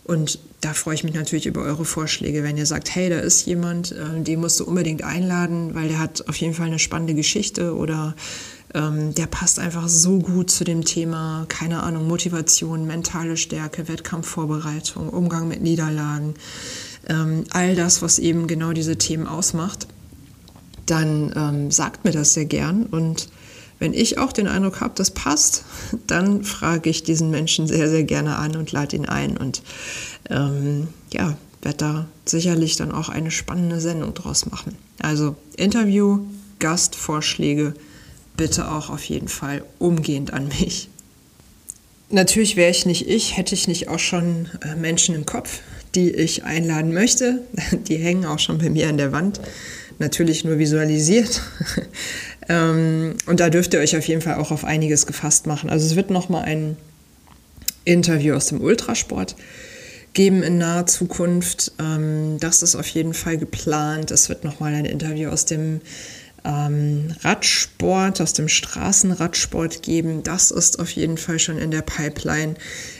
und 0.05 0.39
da 0.61 0.73
freue 0.73 0.95
ich 0.95 1.03
mich 1.03 1.13
natürlich 1.13 1.45
über 1.45 1.61
eure 1.61 1.85
Vorschläge, 1.85 2.43
wenn 2.43 2.57
ihr 2.57 2.65
sagt, 2.65 2.93
hey, 2.93 3.09
da 3.09 3.19
ist 3.19 3.45
jemand, 3.45 3.91
äh, 3.91 4.21
den 4.21 4.39
musst 4.39 4.59
du 4.59 4.65
unbedingt 4.65 5.03
einladen, 5.03 5.75
weil 5.75 5.87
der 5.87 5.99
hat 5.99 6.27
auf 6.27 6.35
jeden 6.37 6.53
Fall 6.53 6.67
eine 6.67 6.79
spannende 6.79 7.13
Geschichte 7.13 7.75
oder 7.75 8.15
ähm, 8.73 9.13
der 9.15 9.27
passt 9.27 9.59
einfach 9.59 9.87
so 9.87 10.19
gut 10.19 10.49
zu 10.49 10.63
dem 10.63 10.83
Thema, 10.83 11.45
keine 11.47 11.83
Ahnung, 11.83 12.07
Motivation, 12.07 12.87
mentale 12.87 13.37
Stärke, 13.37 13.87
Wettkampfvorbereitung, 13.87 15.09
Umgang 15.09 15.47
mit 15.47 15.61
Niederlagen, 15.61 16.35
ähm, 17.07 17.43
all 17.51 17.75
das, 17.75 18.01
was 18.01 18.19
eben 18.19 18.47
genau 18.47 18.73
diese 18.73 18.97
Themen 18.97 19.27
ausmacht, 19.27 19.87
dann 20.85 21.33
ähm, 21.35 21.71
sagt 21.71 22.03
mir 22.03 22.11
das 22.11 22.33
sehr 22.33 22.45
gern 22.45 22.85
und 22.85 23.29
wenn 23.79 23.93
ich 23.93 24.17
auch 24.17 24.31
den 24.31 24.47
Eindruck 24.47 24.81
habe, 24.81 24.93
das 24.95 25.11
passt, 25.11 25.65
dann 26.07 26.43
frage 26.43 26.89
ich 26.89 27.03
diesen 27.03 27.29
Menschen 27.29 27.67
sehr, 27.67 27.89
sehr 27.89 28.03
gerne 28.03 28.37
an 28.37 28.55
und 28.55 28.71
lade 28.71 28.95
ihn 28.95 29.05
ein. 29.05 29.37
Und 29.37 29.61
ähm, 30.29 30.87
ja, 31.11 31.37
werde 31.61 31.77
da 31.77 32.07
sicherlich 32.25 32.75
dann 32.75 32.91
auch 32.91 33.09
eine 33.09 33.31
spannende 33.31 33.79
Sendung 33.79 34.13
draus 34.13 34.45
machen. 34.45 34.75
Also 34.99 35.35
Interview, 35.57 36.19
Gastvorschläge, 36.59 37.73
bitte 38.37 38.71
auch 38.71 38.89
auf 38.89 39.03
jeden 39.05 39.27
Fall 39.27 39.63
umgehend 39.79 40.33
an 40.33 40.47
mich. 40.47 40.89
Natürlich 42.09 42.55
wäre 42.55 42.71
ich 42.71 42.85
nicht 42.85 43.07
ich, 43.07 43.37
hätte 43.37 43.55
ich 43.55 43.67
nicht 43.67 43.87
auch 43.87 43.99
schon 43.99 44.49
äh, 44.61 44.75
Menschen 44.75 45.15
im 45.15 45.25
Kopf, 45.25 45.61
die 45.95 46.11
ich 46.11 46.43
einladen 46.43 46.93
möchte. 46.93 47.41
Die 47.87 47.97
hängen 47.97 48.25
auch 48.25 48.39
schon 48.39 48.59
bei 48.59 48.69
mir 48.69 48.87
an 48.89 48.97
der 48.97 49.11
Wand. 49.11 49.39
Natürlich 49.99 50.43
nur 50.43 50.59
visualisiert. 50.59 51.41
Ähm, 52.49 53.15
und 53.25 53.39
da 53.39 53.49
dürft 53.49 53.73
ihr 53.73 53.79
euch 53.79 53.95
auf 53.95 54.07
jeden 54.07 54.21
Fall 54.21 54.35
auch 54.35 54.51
auf 54.51 54.65
einiges 54.65 55.05
gefasst 55.05 55.47
machen. 55.47 55.69
Also 55.69 55.85
es 55.85 55.95
wird 55.95 56.09
nochmal 56.09 56.45
ein 56.45 56.77
Interview 57.85 58.35
aus 58.35 58.47
dem 58.47 58.61
Ultrasport 58.61 59.35
geben 60.13 60.43
in 60.43 60.57
naher 60.57 60.85
Zukunft. 60.85 61.71
Ähm, 61.79 62.37
das 62.39 62.61
ist 62.61 62.75
auf 62.75 62.87
jeden 62.87 63.13
Fall 63.13 63.37
geplant. 63.37 64.11
Es 64.11 64.29
wird 64.29 64.43
nochmal 64.43 64.73
ein 64.73 64.85
Interview 64.85 65.29
aus 65.29 65.45
dem 65.45 65.81
ähm, 66.45 67.15
Radsport, 67.21 68.21
aus 68.21 68.33
dem 68.33 68.47
Straßenradsport 68.47 69.81
geben. 69.81 70.23
Das 70.23 70.51
ist 70.51 70.79
auf 70.79 70.89
jeden 70.91 71.17
Fall 71.17 71.39
schon 71.39 71.57
in 71.57 71.71
der 71.71 71.81
Pipeline. 71.81 72.55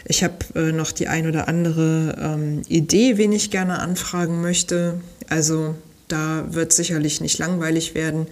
Ich 0.05 0.23
habe 0.23 0.37
äh, 0.55 0.71
noch 0.71 0.91
die 0.91 1.07
ein 1.07 1.27
oder 1.27 1.47
andere 1.47 2.15
ähm, 2.19 2.61
Idee, 2.67 3.17
wen 3.17 3.31
ich 3.31 3.51
gerne 3.51 3.79
anfragen 3.79 4.41
möchte. 4.41 5.01
Also 5.29 5.75
da 6.07 6.45
wird 6.49 6.73
sicherlich 6.73 7.21
nicht 7.21 7.37
langweilig 7.37 7.95
werden. 7.95 8.27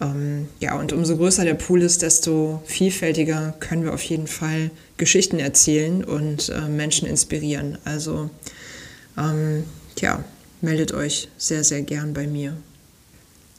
Ähm, 0.00 0.48
ja, 0.60 0.78
und 0.78 0.92
umso 0.92 1.16
größer 1.16 1.44
der 1.44 1.54
Pool 1.54 1.82
ist, 1.82 2.02
desto 2.02 2.62
vielfältiger 2.64 3.54
können 3.60 3.84
wir 3.84 3.92
auf 3.92 4.02
jeden 4.02 4.26
Fall 4.26 4.70
Geschichten 4.96 5.38
erzählen 5.38 6.04
und 6.04 6.48
äh, 6.48 6.68
Menschen 6.68 7.06
inspirieren. 7.06 7.78
Also, 7.84 8.30
ähm, 9.18 9.64
ja, 9.98 10.24
meldet 10.60 10.92
euch 10.92 11.28
sehr, 11.36 11.64
sehr 11.64 11.82
gern 11.82 12.14
bei 12.14 12.26
mir. 12.26 12.56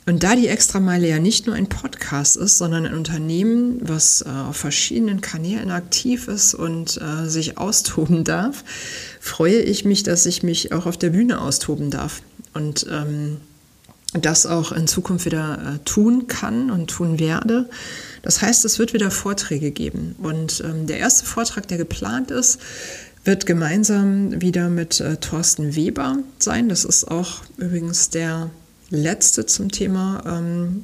Und 0.08 0.24
da 0.24 0.36
die 0.36 0.48
Extrameile 0.48 1.08
ja 1.08 1.20
nicht 1.20 1.46
nur 1.46 1.56
ein 1.56 1.70
Podcast 1.70 2.36
ist, 2.36 2.58
sondern 2.58 2.88
ein 2.88 2.96
Unternehmen, 2.96 3.80
was 3.82 4.24
äh, 4.24 4.30
auf 4.30 4.58
verschiedenen 4.58 5.22
Kanälen 5.22 5.70
aktiv 5.70 6.28
ist 6.28 6.56
und 6.56 7.00
äh, 7.00 7.30
sich 7.30 7.60
austoben 7.60 8.24
darf, 8.26 8.64
freue 9.20 9.60
ich 9.62 9.86
mich, 9.86 10.02
dass 10.02 10.26
ich 10.26 10.42
mich 10.42 10.74
auch 10.74 10.88
auf 10.88 10.98
der 10.98 11.12
Bühne 11.12 11.40
austoben 11.40 11.92
darf. 11.92 12.24
Und 12.54 12.88
ähm, 12.92 13.38
das 14.14 14.46
auch 14.46 14.72
in 14.72 14.88
Zukunft 14.88 15.26
wieder 15.26 15.76
äh, 15.76 15.80
tun 15.86 16.28
kann 16.28 16.70
und 16.70 16.90
tun 16.90 17.20
werde. 17.20 17.70
Das 18.24 18.42
heißt, 18.42 18.66
es 18.66 18.78
wird 18.78 18.94
wieder 18.94 19.10
Vorträge 19.10 19.72
geben. 19.72 20.16
Und 20.22 20.62
ähm, 20.66 20.86
der 20.88 20.98
erste 20.98 21.26
Vortrag, 21.26 21.68
der 21.68 21.78
geplant 21.78 22.30
ist, 22.30 22.60
wird 23.24 23.46
gemeinsam 23.46 24.42
wieder 24.42 24.70
mit 24.70 25.00
äh, 25.00 25.18
Thorsten 25.18 25.76
Weber 25.76 26.18
sein. 26.40 26.70
Das 26.70 26.86
ist 26.86 27.06
auch 27.06 27.42
übrigens 27.58 28.10
der 28.10 28.50
letzte 28.90 29.46
zum 29.46 29.72
Thema 29.72 30.24
ähm, 30.26 30.84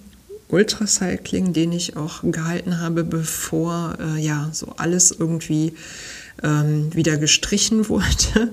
Ultracycling, 0.50 1.52
den 1.52 1.74
ich 1.74 1.98
auch 1.98 2.22
gehalten 2.24 2.80
habe, 2.80 3.04
bevor 3.04 3.98
äh, 4.00 4.22
ja 4.22 4.50
so 4.54 4.74
alles 4.78 5.12
irgendwie 5.12 5.74
ähm, 6.44 6.94
wieder 6.96 7.18
gestrichen 7.18 7.90
wurde. 7.90 8.52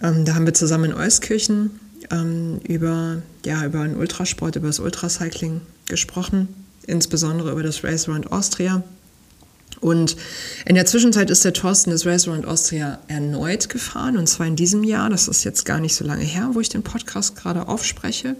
Ähm, 0.00 0.24
da 0.24 0.34
haben 0.34 0.46
wir 0.46 0.54
zusammen 0.54 0.92
in 0.92 0.94
Euskirchen 0.94 1.80
ähm, 2.10 2.60
über, 2.66 3.22
ja, 3.44 3.64
über 3.64 3.84
den 3.84 3.96
Ultrasport, 3.96 4.56
über 4.56 4.68
das 4.68 4.80
Ultracycling 4.80 5.60
gesprochen, 5.86 6.48
insbesondere 6.86 7.52
über 7.52 7.62
das 7.62 7.84
Race 7.84 8.08
Around 8.08 8.32
Austria. 8.32 8.82
Und 9.80 10.16
in 10.64 10.74
der 10.74 10.86
Zwischenzeit 10.86 11.30
ist 11.30 11.44
der 11.44 11.52
Thorsten 11.52 11.90
das 11.90 12.06
Race 12.06 12.26
Around 12.26 12.46
Austria 12.46 12.98
erneut 13.08 13.68
gefahren, 13.68 14.16
und 14.16 14.26
zwar 14.26 14.46
in 14.46 14.56
diesem 14.56 14.84
Jahr. 14.84 15.10
Das 15.10 15.28
ist 15.28 15.44
jetzt 15.44 15.64
gar 15.64 15.80
nicht 15.80 15.94
so 15.94 16.04
lange 16.04 16.24
her, 16.24 16.50
wo 16.52 16.60
ich 16.60 16.68
den 16.68 16.82
Podcast 16.82 17.36
gerade 17.36 17.68
aufspreche. 17.68 18.36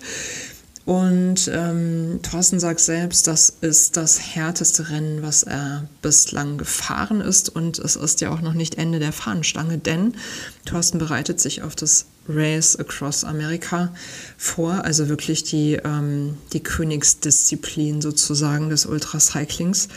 Und 0.87 1.51
ähm, 1.53 2.21
Thorsten 2.23 2.61
sagt 2.61 2.79
selbst, 2.79 3.27
das 3.27 3.51
ist 3.61 3.97
das 3.97 4.21
härteste 4.21 4.89
Rennen, 4.89 5.21
was 5.21 5.43
er 5.43 5.89
bislang 6.01 6.59
gefahren 6.59 7.21
ist. 7.21 7.49
Und 7.49 7.81
es 7.81 7.97
ist 7.97 8.21
ja 8.21 8.31
auch 8.31 8.41
noch 8.41 8.55
nicht 8.55 8.77
Ende 8.79 9.01
der 9.01 9.13
Fahnenstange, 9.13 9.79
denn 9.79 10.15
Thorsten 10.65 10.99
bereitet 10.99 11.41
sich 11.41 11.63
auf 11.63 11.75
das 11.75 12.07
Race 12.29 12.77
Across 12.79 13.25
America 13.25 13.93
vor, 14.39 14.85
also 14.85 15.09
wirklich 15.09 15.43
die, 15.43 15.75
ähm, 15.75 16.39
die 16.53 16.63
Königsdisziplin 16.63 18.01
sozusagen 18.01 18.71
des 18.71 18.87
Ultracyclings. 18.87 19.89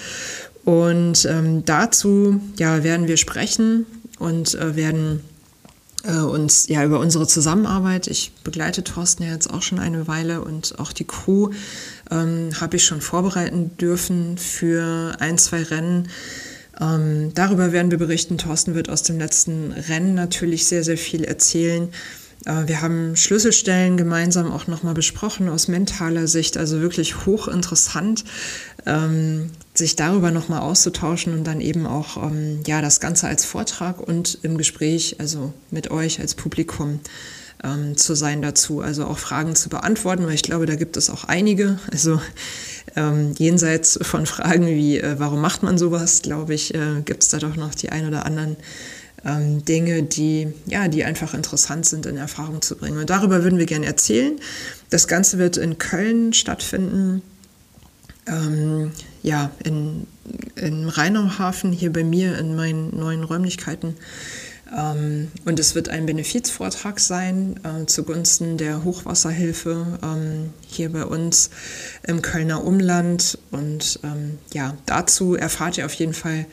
Und 0.66 1.26
ähm, 1.26 1.66
dazu 1.66 2.42
ja, 2.58 2.84
werden 2.84 3.08
wir 3.08 3.18
sprechen 3.18 3.86
und 4.18 4.56
äh, 4.56 4.76
werden 4.76 5.22
äh, 6.04 6.18
uns 6.20 6.68
ja 6.68 6.84
über 6.84 7.00
unsere 7.00 7.28
Zusammenarbeit. 7.28 8.08
Ich 8.08 8.32
begleite 8.44 8.84
Thorsten 8.84 9.24
ja 9.24 9.32
jetzt 9.32 9.50
auch 9.50 9.62
schon 9.62 9.80
eine 9.80 10.08
Weile 10.08 10.42
und 10.42 10.80
auch 10.80 10.94
die 10.94 11.06
Crew 11.06 11.50
ähm, 12.10 12.50
habe 12.60 12.78
ich 12.78 12.86
schon 12.86 13.02
vorbereiten 13.02 13.76
dürfen 13.78 14.38
für 14.38 15.16
ein, 15.20 15.38
zwei 15.38 15.64
Rennen. 15.64 16.10
Ähm, 16.80 17.34
darüber 17.34 17.72
werden 17.72 17.92
wir 17.92 17.98
berichten. 17.98 18.38
Thorsten 18.38 18.76
wird 18.76 18.90
aus 18.90 19.04
dem 19.04 19.20
letzten 19.20 19.72
Rennen 19.72 20.16
natürlich 20.16 20.66
sehr, 20.66 20.84
sehr 20.84 20.98
viel 20.98 21.24
erzählen. 21.24 21.90
Äh, 22.46 22.68
wir 22.68 22.82
haben 22.82 23.16
Schlüsselstellen 23.16 23.98
gemeinsam 23.98 24.52
auch 24.52 24.68
nochmal 24.68 24.94
besprochen 24.94 25.50
aus 25.50 25.68
mentaler 25.68 26.28
Sicht, 26.28 26.58
also 26.58 26.82
wirklich 26.82 27.26
hochinteressant, 27.26 28.24
ähm, 28.86 29.50
sich 29.74 29.96
darüber 29.96 30.32
nochmal 30.32 30.62
auszutauschen 30.62 31.34
und 31.34 31.44
dann 31.46 31.62
eben 31.62 31.86
auch 31.86 32.18
ähm, 32.18 32.62
ja, 32.66 32.82
das 32.82 33.00
Ganze 33.00 33.28
als 33.28 33.46
Vortrag 33.46 34.00
und 34.00 34.40
im 34.42 34.58
Gespräch, 34.58 35.16
also 35.20 35.54
mit 35.72 35.92
euch 35.92 36.20
als 36.20 36.36
Publikum 36.36 37.00
ähm, 37.64 37.98
zu 37.98 38.16
sein 38.16 38.42
dazu, 38.42 38.82
also 38.82 39.06
auch 39.06 39.18
Fragen 39.18 39.56
zu 39.56 39.70
beantworten, 39.70 40.26
weil 40.26 40.34
ich 40.34 40.44
glaube, 40.44 40.66
da 40.66 40.76
gibt 40.76 40.98
es 40.98 41.10
auch 41.10 41.26
einige. 41.26 41.80
Also 41.92 42.22
ähm, 42.96 43.34
jenseits 43.38 44.00
von 44.02 44.26
Fragen 44.26 44.68
wie, 44.68 45.00
äh, 45.00 45.16
warum 45.20 45.42
macht 45.42 45.64
man 45.64 45.78
sowas, 45.78 46.22
glaube 46.22 46.54
ich, 46.54 46.74
äh, 46.74 47.02
gibt 47.04 47.24
es 47.24 47.30
da 47.30 47.38
doch 47.38 47.56
noch 47.56 47.76
die 47.76 47.90
ein 47.90 48.08
oder 48.08 48.26
anderen 48.26 48.56
ähm, 49.26 49.64
Dinge, 49.66 50.04
die, 50.04 50.54
ja, 50.66 50.88
die 50.88 51.04
einfach 51.04 51.34
interessant 51.34 51.86
sind 51.86 52.06
in 52.06 52.18
Erfahrung 52.18 52.62
zu 52.62 52.76
bringen. 52.76 52.98
Und 52.98 53.10
darüber 53.10 53.44
würden 53.44 53.60
wir 53.60 53.66
gerne 53.66 53.86
erzählen. 53.86 54.40
Das 54.90 55.08
Ganze 55.08 55.38
wird 55.38 55.58
in 55.58 55.78
Köln 55.78 56.34
stattfinden. 56.34 57.22
Ähm, 58.28 58.92
ja, 59.24 59.52
in, 59.64 60.08
in 60.56 60.88
Rheinauhafen, 60.88 61.72
hier 61.72 61.92
bei 61.92 62.04
mir 62.04 62.38
in 62.38 62.56
meinen 62.56 62.98
neuen 62.98 63.24
Räumlichkeiten. 63.24 63.96
Ähm, 64.76 65.30
und 65.46 65.60
es 65.60 65.76
wird 65.76 65.90
ein 65.90 66.06
Benefizvortrag 66.06 67.00
sein 67.00 67.60
äh, 67.64 67.86
zugunsten 67.86 68.58
der 68.58 68.84
Hochwasserhilfe 68.84 70.00
ähm, 70.04 70.52
hier 70.68 70.92
bei 70.92 71.06
uns 71.06 71.50
im 72.06 72.22
Kölner 72.22 72.64
Umland. 72.64 73.40
Und 73.52 74.00
ähm, 74.04 74.38
ja, 74.54 74.76
dazu 74.86 75.36
erfahrt 75.36 75.78
ihr 75.78 75.86
auf 75.86 75.94
jeden 75.94 76.14
Fall 76.14 76.46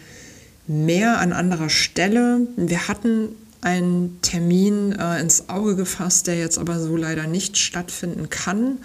mehr 0.66 1.18
an 1.18 1.32
anderer 1.32 1.68
Stelle. 1.68 2.46
Wir 2.56 2.88
hatten 2.88 3.28
einen 3.60 4.20
Termin 4.22 4.92
äh, 4.92 5.20
ins 5.20 5.48
Auge 5.48 5.76
gefasst, 5.76 6.26
der 6.26 6.38
jetzt 6.38 6.58
aber 6.58 6.78
so 6.80 6.96
leider 6.96 7.26
nicht 7.26 7.58
stattfinden 7.58 8.30
kann. 8.30 8.78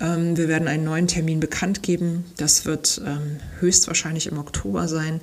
Ähm, 0.00 0.36
wir 0.36 0.48
werden 0.48 0.68
einen 0.68 0.84
neuen 0.84 1.06
Termin 1.06 1.40
bekannt 1.40 1.82
geben. 1.82 2.24
Das 2.36 2.64
wird 2.64 3.00
ähm, 3.06 3.38
höchstwahrscheinlich 3.60 4.26
im 4.26 4.38
Oktober 4.38 4.88
sein. 4.88 5.20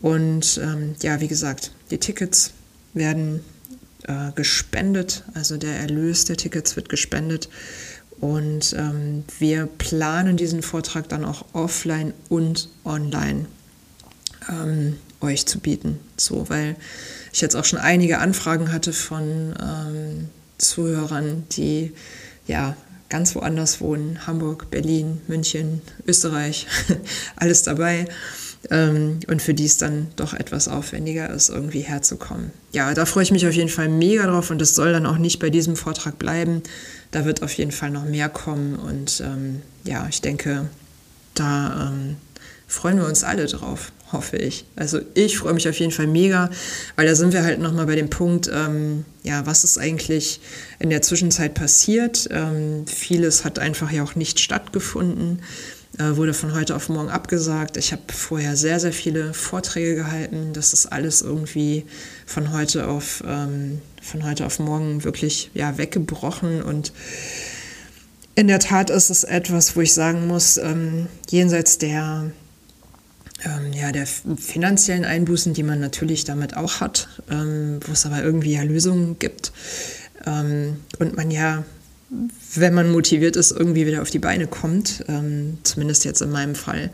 Und 0.00 0.60
ähm, 0.62 0.94
ja, 1.02 1.20
wie 1.20 1.28
gesagt, 1.28 1.72
die 1.90 1.98
Tickets 1.98 2.52
werden 2.92 3.40
äh, 4.04 4.32
gespendet, 4.34 5.24
also 5.34 5.56
der 5.56 5.76
Erlös 5.76 6.24
der 6.24 6.36
Tickets 6.36 6.76
wird 6.76 6.88
gespendet. 6.88 7.48
Und 8.20 8.74
ähm, 8.78 9.24
wir 9.38 9.66
planen 9.66 10.36
diesen 10.36 10.62
Vortrag 10.62 11.08
dann 11.08 11.24
auch 11.24 11.44
offline 11.54 12.12
und 12.28 12.68
online 12.84 13.46
ähm, 14.48 14.98
euch 15.20 15.46
zu 15.46 15.58
bieten. 15.58 15.98
So, 16.16 16.48
weil 16.48 16.76
ich 17.32 17.40
jetzt 17.40 17.56
auch 17.56 17.64
schon 17.64 17.78
einige 17.78 18.18
Anfragen 18.18 18.72
hatte 18.72 18.92
von 18.92 19.54
ähm, 19.60 20.28
Zuhörern, 20.58 21.44
die 21.52 21.92
ja 22.46 22.76
ganz 23.08 23.34
woanders 23.34 23.80
wohnen. 23.80 24.26
Hamburg, 24.26 24.70
Berlin, 24.70 25.20
München, 25.28 25.82
Österreich, 26.06 26.66
alles 27.36 27.62
dabei. 27.62 28.06
Ähm, 28.70 29.20
und 29.26 29.42
für 29.42 29.54
die 29.54 29.66
es 29.66 29.76
dann 29.76 30.08
doch 30.16 30.34
etwas 30.34 30.68
aufwendiger 30.68 31.28
ist, 31.30 31.48
irgendwie 31.48 31.80
herzukommen. 31.80 32.52
Ja, 32.72 32.94
da 32.94 33.06
freue 33.06 33.24
ich 33.24 33.32
mich 33.32 33.46
auf 33.46 33.52
jeden 33.52 33.68
Fall 33.68 33.88
mega 33.88 34.26
drauf 34.26 34.50
und 34.50 34.62
es 34.62 34.74
soll 34.74 34.92
dann 34.92 35.04
auch 35.04 35.18
nicht 35.18 35.40
bei 35.40 35.50
diesem 35.50 35.76
Vortrag 35.76 36.18
bleiben. 36.18 36.62
Da 37.10 37.24
wird 37.24 37.42
auf 37.42 37.52
jeden 37.54 37.72
Fall 37.72 37.90
noch 37.90 38.04
mehr 38.04 38.28
kommen 38.28 38.76
und 38.76 39.20
ähm, 39.20 39.62
ja, 39.84 40.06
ich 40.08 40.20
denke, 40.20 40.68
da 41.34 41.90
ähm, 41.90 42.16
freuen 42.66 42.98
wir 42.98 43.06
uns 43.06 43.24
alle 43.24 43.46
drauf, 43.46 43.92
hoffe 44.12 44.36
ich. 44.36 44.64
Also 44.76 45.00
ich 45.14 45.38
freue 45.38 45.54
mich 45.54 45.68
auf 45.68 45.78
jeden 45.78 45.92
Fall 45.92 46.06
mega, 46.06 46.50
weil 46.96 47.06
da 47.06 47.14
sind 47.14 47.32
wir 47.32 47.42
halt 47.42 47.60
nochmal 47.60 47.86
bei 47.86 47.96
dem 47.96 48.10
Punkt, 48.10 48.50
ähm, 48.52 49.04
ja, 49.22 49.46
was 49.46 49.64
ist 49.64 49.78
eigentlich 49.78 50.40
in 50.78 50.90
der 50.90 51.02
Zwischenzeit 51.02 51.54
passiert? 51.54 52.28
Ähm, 52.30 52.86
vieles 52.86 53.44
hat 53.44 53.58
einfach 53.58 53.90
ja 53.90 54.02
auch 54.02 54.14
nicht 54.14 54.40
stattgefunden 54.40 55.40
äh, 55.98 56.16
wurde 56.16 56.32
von 56.34 56.54
heute 56.54 56.74
auf 56.74 56.88
morgen 56.88 57.10
abgesagt. 57.10 57.76
Ich 57.76 57.92
habe 57.92 58.02
vorher 58.12 58.56
sehr, 58.56 58.80
sehr 58.80 58.92
viele 58.92 59.34
Vorträge 59.34 59.96
gehalten. 59.96 60.52
Das 60.54 60.72
ist 60.72 60.86
alles 60.86 61.22
irgendwie 61.22 61.84
von 62.26 62.52
heute 62.52 62.88
auf, 62.88 63.22
ähm, 63.26 63.80
von 64.00 64.24
heute 64.24 64.46
auf 64.46 64.58
morgen 64.58 65.04
wirklich 65.04 65.50
ja, 65.54 65.76
weggebrochen. 65.76 66.62
Und 66.62 66.92
in 68.34 68.48
der 68.48 68.58
Tat 68.58 68.88
ist 68.88 69.10
es 69.10 69.24
etwas, 69.24 69.76
wo 69.76 69.82
ich 69.82 69.92
sagen 69.92 70.26
muss, 70.26 70.56
ähm, 70.56 71.08
jenseits 71.28 71.76
der, 71.76 72.30
ähm, 73.44 73.72
ja, 73.72 73.92
der 73.92 74.06
finanziellen 74.06 75.04
Einbußen, 75.04 75.54
die 75.54 75.62
man 75.62 75.80
natürlich 75.80 76.24
damit 76.24 76.56
auch 76.56 76.80
hat, 76.80 77.08
ähm, 77.30 77.80
wo 77.86 77.92
es 77.92 78.06
aber 78.06 78.22
irgendwie 78.22 78.52
ja 78.52 78.62
Lösungen 78.62 79.18
gibt. 79.18 79.52
Ähm, 80.26 80.76
und 80.98 81.16
man 81.16 81.30
ja 81.30 81.64
wenn 82.54 82.74
man 82.74 82.92
motiviert 82.92 83.36
ist, 83.36 83.52
irgendwie 83.52 83.86
wieder 83.86 84.02
auf 84.02 84.10
die 84.10 84.18
Beine 84.18 84.46
kommt, 84.46 85.04
ähm, 85.08 85.58
zumindest 85.62 86.04
jetzt 86.04 86.20
in 86.20 86.30
meinem 86.30 86.54
Fall, 86.54 86.90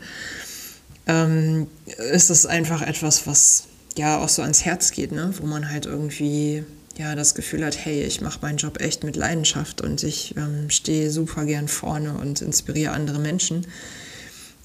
ähm, 1.07 1.67
ist 2.11 2.29
es 2.29 2.45
einfach 2.45 2.81
etwas, 2.81 3.27
was 3.27 3.65
ja 3.97 4.19
auch 4.19 4.29
so 4.29 4.41
ans 4.41 4.63
Herz 4.63 4.91
geht, 4.91 5.11
ne? 5.11 5.33
wo 5.39 5.45
man 5.45 5.69
halt 5.69 5.85
irgendwie 5.85 6.63
ja 6.97 7.15
das 7.15 7.35
Gefühl 7.35 7.65
hat, 7.65 7.77
hey, 7.83 8.03
ich 8.03 8.21
mache 8.21 8.39
meinen 8.41 8.57
Job 8.57 8.79
echt 8.79 9.03
mit 9.03 9.15
Leidenschaft 9.15 9.81
und 9.81 10.03
ich 10.03 10.35
ähm, 10.37 10.69
stehe 10.69 11.09
super 11.09 11.45
gern 11.45 11.67
vorne 11.67 12.13
und 12.13 12.41
inspiriere 12.41 12.93
andere 12.93 13.19
Menschen 13.19 13.65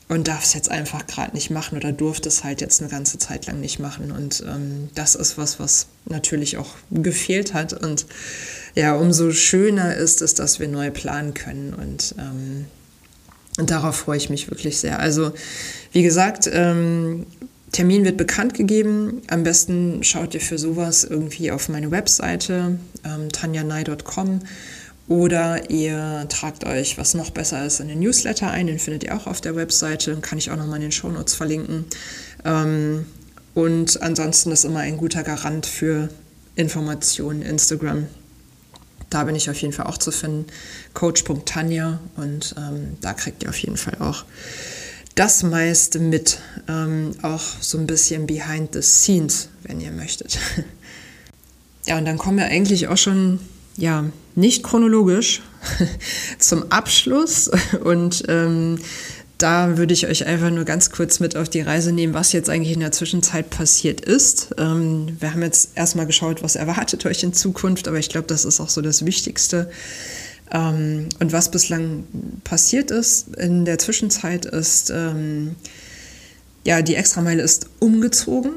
und 0.09 0.29
darf 0.29 0.45
es 0.45 0.55
jetzt 0.55 0.71
einfach 0.71 1.07
gerade 1.07 1.33
nicht 1.35 1.51
machen 1.51 1.77
oder 1.79 1.93
durfte 1.93 2.29
es 2.29 2.45
halt 2.45 2.61
jetzt 2.61 2.81
eine 2.81 2.90
ganze 2.90 3.19
Zeit 3.19 3.47
lang 3.47 3.61
nicht 3.61 3.79
machen. 3.79 4.12
Und 4.12 4.45
ähm, 4.47 4.90
das 4.95 5.14
ist 5.14 5.38
was, 5.38 5.59
was 5.59 5.87
natürlich 6.05 6.59
auch 6.59 6.71
gefehlt 6.90 7.55
hat. 7.55 7.73
Und 7.73 8.07
ja, 8.75 8.95
umso 8.95 9.33
schöner 9.33 9.97
ist 9.97 10.21
es, 10.21 10.35
dass 10.35 10.61
wir 10.61 10.69
neu 10.69 10.90
planen 10.90 11.33
können. 11.33 11.73
Und, 11.73 12.14
ähm, 12.19 12.67
und 13.59 13.71
darauf 13.71 13.97
freue 13.97 14.19
ich 14.19 14.29
mich 14.29 14.51
wirklich 14.51 14.79
sehr. 14.79 14.99
Also, 14.99 15.33
wie 15.93 16.03
gesagt, 16.03 16.51
ähm, 16.53 17.25
Termin 17.73 18.05
wird 18.05 18.19
bekannt 18.19 18.55
gegeben. 18.55 19.23
Am 19.29 19.43
besten 19.43 20.05
schaut 20.05 20.35
ihr 20.35 20.40
für 20.40 20.59
sowas 20.59 21.05
irgendwie 21.05 21.51
auf 21.51 21.71
meine 21.71 21.90
Webseite 21.90 22.79
ähm, 23.05 23.33
tanjanai.com 23.33 24.40
oder 25.07 25.71
ihr 25.71 26.27
tragt 26.31 26.64
euch, 26.64 26.97
was 26.97 27.14
noch 27.14 27.31
besser 27.31 27.64
ist, 27.67 27.81
in 27.81 27.88
den 27.88 28.01
Newsletter 28.01 28.51
ein. 28.51 28.67
Den 28.67 28.79
findet 28.79 29.05
ihr 29.05 29.14
auch 29.14 29.27
auf 29.27 29.40
der 29.40 29.55
Webseite. 29.55 30.17
Kann 30.17 30.38
ich 30.38 30.51
auch 30.51 30.57
nochmal 30.57 30.77
in 30.77 30.83
den 30.83 30.93
Shownotes 30.93 31.35
verlinken. 31.35 31.85
Ähm, 32.45 33.07
und 33.53 34.01
ansonsten 34.03 34.51
ist 34.51 34.64
immer 34.64 34.81
ein 34.81 34.97
guter 34.97 35.23
Garant 35.23 35.67
für 35.67 36.09
Informationen 36.57 37.43
Instagram. 37.43 38.07
Da 39.11 39.25
bin 39.25 39.37
ich 39.37 39.51
auf 39.51 39.61
jeden 39.61 39.75
Fall 39.75 39.87
auch 39.87 39.99
zu 39.99 40.11
finden. 40.11 40.47
Coach.tanja. 40.95 42.01
Und 42.17 42.55
ähm, 42.57 42.97
da 43.03 43.12
kriegt 43.12 43.43
ihr 43.43 43.51
auf 43.51 43.59
jeden 43.59 43.77
Fall 43.77 43.99
auch 44.01 44.25
das 45.14 45.43
meiste 45.43 45.99
mit. 45.99 46.40
Ähm, 46.67 47.14
auch 47.21 47.43
so 47.61 47.77
ein 47.77 47.87
bisschen 47.87 48.27
behind 48.27 48.73
the 48.73 48.81
scenes, 48.81 49.51
wenn 49.64 49.83
ihr 49.83 49.93
möchtet. 49.93 50.38
ja, 51.87 51.99
und 51.99 52.07
dann 52.07 52.17
kommen 52.17 52.38
wir 52.38 52.47
eigentlich 52.47 52.88
auch 52.88 52.97
schon 52.97 53.38
ja, 53.77 54.05
nicht 54.35 54.63
chronologisch 54.63 55.43
zum 56.39 56.71
Abschluss. 56.71 57.51
Und 57.83 58.25
ähm, 58.29 58.79
da 59.39 59.77
würde 59.77 59.95
ich 59.95 60.07
euch 60.07 60.27
einfach 60.27 60.51
nur 60.51 60.65
ganz 60.65 60.91
kurz 60.91 61.21
mit 61.21 61.37
auf 61.37 61.49
die 61.49 61.61
Reise 61.61 61.93
nehmen, 61.93 62.15
was 62.15 62.33
jetzt 62.33 62.49
eigentlich 62.49 62.75
in 62.75 62.81
der 62.81 62.93
Zwischenzeit 62.93 63.51
passiert 63.51 64.01
ist. 64.01 64.55
Ähm, 64.59 65.17
wir 65.19 65.33
haben 65.33 65.43
jetzt 65.43 65.71
erstmal 65.75 66.07
geschaut, 66.07 66.43
was 66.43 66.57
erwartet 66.57 67.05
euch 67.07 67.23
in 67.23 67.33
Zukunft, 67.33 67.89
aber 67.89 67.99
ich 67.99 68.09
glaube, 68.09 68.29
das 68.29 68.45
ist 68.45 68.61
auch 68.61 68.69
so 68.69 68.81
das 68.81 69.05
Wichtigste. 69.05 69.71
Ähm, 70.53 71.09
und 71.21 71.33
was 71.33 71.51
bislang 71.51 72.05
passiert 72.45 72.91
ist 72.91 73.35
in 73.37 73.65
der 73.65 73.79
Zwischenzeit 73.79 74.47
ist, 74.47 74.91
ähm, 74.91 75.57
ja, 76.65 76.81
die 76.81 76.95
Extrameile 76.95 77.43
ist 77.43 77.69
umgezogen. 77.81 78.53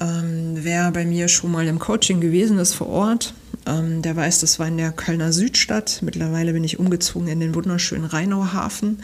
Ähm, 0.00 0.54
wer 0.54 0.90
bei 0.92 1.04
mir 1.04 1.28
schon 1.28 1.52
mal 1.52 1.66
im 1.66 1.78
Coaching 1.78 2.20
gewesen 2.20 2.58
ist 2.58 2.74
vor 2.74 2.88
Ort, 2.88 3.34
ähm, 3.66 4.02
der 4.02 4.16
weiß, 4.16 4.40
das 4.40 4.58
war 4.58 4.68
in 4.68 4.76
der 4.76 4.92
Kölner 4.92 5.32
Südstadt. 5.32 6.00
Mittlerweile 6.02 6.52
bin 6.52 6.64
ich 6.64 6.78
umgezogen 6.78 7.28
in 7.28 7.40
den 7.40 7.54
wunderschönen 7.54 8.04
Rheinauhafen, 8.04 9.02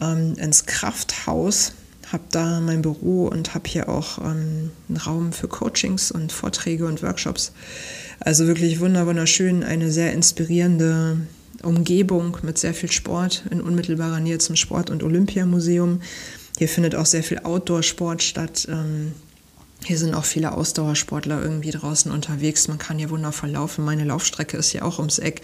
ähm, 0.00 0.34
ins 0.36 0.66
Krafthaus. 0.66 1.72
Habe 2.12 2.24
da 2.30 2.60
mein 2.60 2.82
Büro 2.82 3.26
und 3.26 3.54
habe 3.54 3.68
hier 3.68 3.88
auch 3.88 4.18
ähm, 4.18 4.70
einen 4.88 4.96
Raum 4.96 5.32
für 5.32 5.48
Coachings 5.48 6.10
und 6.10 6.32
Vorträge 6.32 6.86
und 6.86 7.02
Workshops. 7.02 7.52
Also 8.20 8.46
wirklich 8.46 8.80
wunderschön, 8.80 9.62
eine 9.62 9.90
sehr 9.90 10.12
inspirierende 10.12 11.18
Umgebung 11.62 12.38
mit 12.42 12.58
sehr 12.58 12.74
viel 12.74 12.90
Sport 12.90 13.44
in 13.50 13.60
unmittelbarer 13.60 14.20
Nähe 14.20 14.38
zum 14.38 14.56
Sport- 14.56 14.90
und 14.90 15.02
Olympiamuseum. 15.02 16.00
Hier 16.58 16.68
findet 16.68 16.94
auch 16.94 17.06
sehr 17.06 17.22
viel 17.22 17.40
Outdoor-Sport 17.40 18.22
statt. 18.22 18.66
Ähm, 18.70 19.12
hier 19.86 19.98
sind 19.98 20.14
auch 20.14 20.24
viele 20.24 20.50
Ausdauersportler 20.50 21.40
irgendwie 21.40 21.70
draußen 21.70 22.10
unterwegs. 22.10 22.66
Man 22.66 22.78
kann 22.78 22.98
hier 22.98 23.08
wundervoll 23.08 23.50
laufen. 23.50 23.84
Meine 23.84 24.02
Laufstrecke 24.02 24.56
ist 24.56 24.70
hier 24.70 24.84
auch 24.84 24.98
ums 24.98 25.20
Eck. 25.20 25.42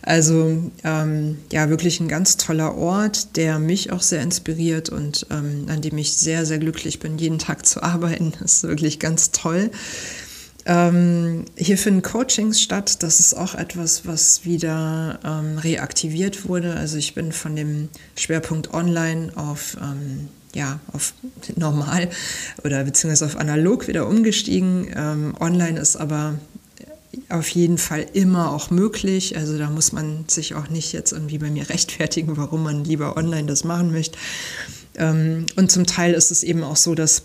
Also 0.00 0.70
ähm, 0.82 1.36
ja, 1.52 1.68
wirklich 1.68 2.00
ein 2.00 2.08
ganz 2.08 2.38
toller 2.38 2.74
Ort, 2.74 3.36
der 3.36 3.58
mich 3.58 3.92
auch 3.92 4.00
sehr 4.00 4.22
inspiriert 4.22 4.88
und 4.88 5.26
ähm, 5.30 5.66
an 5.68 5.82
dem 5.82 5.98
ich 5.98 6.16
sehr, 6.16 6.46
sehr 6.46 6.58
glücklich 6.58 7.00
bin, 7.00 7.18
jeden 7.18 7.38
Tag 7.38 7.66
zu 7.66 7.82
arbeiten. 7.82 8.32
Das 8.40 8.54
ist 8.54 8.62
wirklich 8.62 8.98
ganz 8.98 9.30
toll. 9.30 9.70
Ähm, 10.64 11.44
hier 11.54 11.76
finden 11.76 12.00
Coachings 12.00 12.62
statt. 12.62 13.02
Das 13.02 13.20
ist 13.20 13.34
auch 13.34 13.54
etwas, 13.54 14.06
was 14.06 14.46
wieder 14.46 15.20
ähm, 15.22 15.58
reaktiviert 15.58 16.48
wurde. 16.48 16.74
Also 16.74 16.96
ich 16.96 17.14
bin 17.14 17.30
von 17.30 17.54
dem 17.54 17.90
Schwerpunkt 18.16 18.72
Online 18.72 19.32
auf, 19.36 19.76
ähm, 19.82 20.28
ja, 20.56 20.80
auf 20.92 21.12
normal 21.54 22.08
oder 22.64 22.82
beziehungsweise 22.84 23.26
auf 23.26 23.36
analog 23.36 23.88
wieder 23.88 24.08
umgestiegen. 24.08 24.88
Ähm, 24.94 25.34
online 25.38 25.78
ist 25.78 25.96
aber 25.96 26.34
auf 27.28 27.48
jeden 27.48 27.78
Fall 27.78 28.06
immer 28.12 28.52
auch 28.52 28.70
möglich. 28.70 29.36
Also 29.36 29.58
da 29.58 29.70
muss 29.70 29.92
man 29.92 30.24
sich 30.28 30.54
auch 30.54 30.68
nicht 30.68 30.92
jetzt 30.92 31.12
irgendwie 31.12 31.38
bei 31.38 31.50
mir 31.50 31.68
rechtfertigen, 31.68 32.36
warum 32.36 32.62
man 32.62 32.84
lieber 32.84 33.16
online 33.16 33.46
das 33.46 33.64
machen 33.64 33.92
möchte. 33.92 34.18
Ähm, 34.96 35.46
und 35.56 35.70
zum 35.70 35.86
Teil 35.86 36.14
ist 36.14 36.30
es 36.30 36.42
eben 36.42 36.62
auch 36.62 36.76
so, 36.76 36.94
dass 36.94 37.22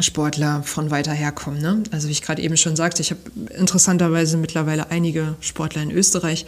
Sportler 0.00 0.62
von 0.64 0.90
weiter 0.90 1.12
herkommen. 1.12 1.62
Ne? 1.62 1.82
Also 1.92 2.08
wie 2.08 2.12
ich 2.12 2.22
gerade 2.22 2.42
eben 2.42 2.56
schon 2.56 2.76
sagte, 2.76 3.00
ich 3.00 3.10
habe 3.10 3.20
interessanterweise 3.56 4.36
mittlerweile 4.36 4.90
einige 4.90 5.36
Sportler 5.40 5.82
in 5.82 5.92
Österreich 5.92 6.46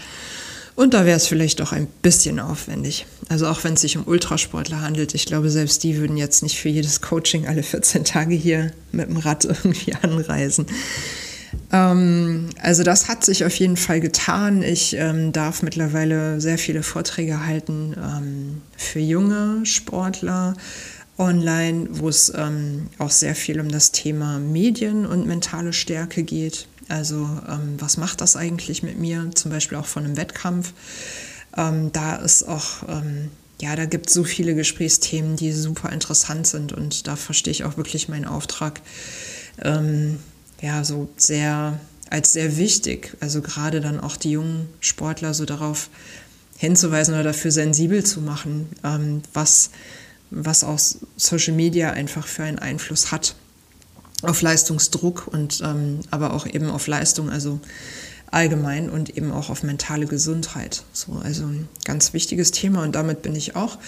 und 0.77 0.93
da 0.93 1.07
wäre 1.07 1.17
es 1.17 1.27
vielleicht 1.27 1.63
auch 1.63 1.73
ein 1.73 1.87
bisschen 2.03 2.39
aufwendig. 2.39 3.07
Also 3.31 3.47
auch 3.47 3.65
wenn 3.65 3.75
es 3.75 3.81
sich 3.81 3.97
um 3.97 4.07
Ultrasportler 4.07 4.83
handelt, 4.83 5.15
ich 5.15 5.25
glaube, 5.25 5.49
selbst 5.49 5.83
die 5.83 5.97
würden 5.97 6.19
jetzt 6.19 6.43
nicht 6.43 6.59
für 6.59 6.69
jedes 6.69 7.01
Coaching 7.01 7.47
alle 7.47 7.63
14 7.63 8.05
Tage 8.05 8.35
hier 8.35 8.73
mit 8.93 9.09
dem 9.09 9.17
Rad 9.17 9.45
irgendwie 9.47 9.95
anreisen. 9.95 10.67
Ähm, 11.73 12.51
also 12.61 12.83
das 12.83 13.09
hat 13.09 13.25
sich 13.25 13.47
auf 13.47 13.57
jeden 13.57 13.79
Fall 13.79 14.01
getan. 14.01 14.63
Ich 14.63 14.95
ähm, 14.97 15.33
darf 15.33 15.63
mittlerweile 15.63 16.43
sehr 16.43 16.59
viele 16.59 16.83
Vorträge 16.83 17.47
halten 17.47 17.95
ähm, 17.97 18.63
für 18.77 19.01
junge 19.01 19.65
Sportler 19.65 20.55
online, 21.19 21.89
wo 21.91 22.11
es 22.11 22.31
ähm, 22.37 22.89
auch 22.99 23.11
sehr 23.11 23.35
viel 23.35 23.61
um 23.61 23.71
das 23.71 23.93
Thema 23.93 24.39
Medien 24.39 25.07
und 25.07 25.27
mentale 25.27 25.73
Stärke 25.73 26.23
geht. 26.23 26.69
Also 26.89 27.29
ähm, 27.49 27.77
was 27.79 27.97
macht 27.97 28.21
das 28.21 28.37
eigentlich 28.37 28.83
mit 28.83 28.99
mir, 28.99 29.31
zum 29.35 29.51
Beispiel 29.51 29.79
auch 29.79 29.87
von 29.87 30.05
einem 30.05 30.17
Wettkampf. 30.17 30.73
Ähm, 31.57 31.93
da 31.93 32.17
ist 32.17 32.45
auch, 32.45 32.89
ähm, 32.89 33.31
ja, 33.61 33.75
da 33.75 33.87
gibt 33.87 34.09
es 34.09 34.15
so 34.15 34.25
viele 34.25 34.55
Gesprächsthemen, 34.55 35.37
die 35.37 35.53
super 35.53 35.91
interessant 35.91 36.47
sind 36.47 36.73
und 36.73 37.07
da 37.07 37.17
verstehe 37.17 37.51
ich 37.51 37.65
auch 37.65 37.77
wirklich 37.77 38.09
meinen 38.09 38.27
Auftrag, 38.27 38.81
ähm, 39.63 40.19
ja, 40.61 40.85
so 40.85 41.09
sehr 41.17 41.81
als 42.09 42.33
sehr 42.33 42.57
wichtig. 42.57 43.17
Also 43.21 43.43
gerade 43.43 43.81
dann 43.81 43.99
auch 43.99 44.17
die 44.17 44.31
jungen 44.31 44.69
Sportler 44.81 45.35
so 45.35 45.45
darauf 45.45 45.91
hinzuweisen 46.57 47.15
oder 47.15 47.25
dafür 47.25 47.51
sensibel 47.51 48.05
zu 48.05 48.21
machen, 48.21 48.69
ähm, 48.85 49.23
was 49.33 49.71
was 50.31 50.65
auch 50.65 50.79
Social 51.17 51.55
Media 51.55 51.93
einfach 51.93 52.27
für 52.27 52.43
einen 52.43 52.59
Einfluss 52.59 53.13
hat 53.13 53.37
auf 54.23 54.43
Leistungsdruck 54.43 55.29
und 55.29 55.61
ähm, 55.63 56.01
aber 56.11 56.33
auch 56.33 56.47
eben 56.47 56.71
auf 56.71 56.87
Leistung, 56.87 57.31
also 57.31 57.61
allgemein 58.31 58.91
und 58.91 59.17
eben 59.17 59.31
auch 59.31 59.51
auf 59.51 59.63
mentale 59.63 60.07
Gesundheit. 60.07 60.83
So, 60.93 61.21
also 61.23 61.45
ein 61.45 61.69
ganz 61.85 62.13
wichtiges 62.13 62.51
Thema 62.51 62.83
und 62.83 62.95
damit 62.95 63.23
bin 63.23 63.35
ich 63.35 63.57
auch 63.57 63.79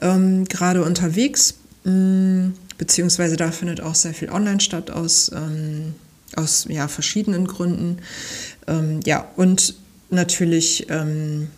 ähm, 0.00 0.44
gerade 0.46 0.82
unterwegs, 0.84 1.54
mh, 1.84 1.92
mm, 1.92 2.54
beziehungsweise 2.78 3.36
da 3.36 3.50
findet 3.52 3.80
auch 3.80 3.94
sehr 3.94 4.14
viel 4.14 4.30
online 4.30 4.60
statt 4.60 4.90
aus, 4.90 5.30
ähm, 5.34 5.94
aus 6.34 6.66
ja, 6.68 6.88
verschiedenen 6.88 7.46
Gründen. 7.46 7.98
Ähm, 8.66 9.00
ja, 9.04 9.28
und 9.36 9.74
natürlich 10.10 10.86
ähm, 10.90 11.48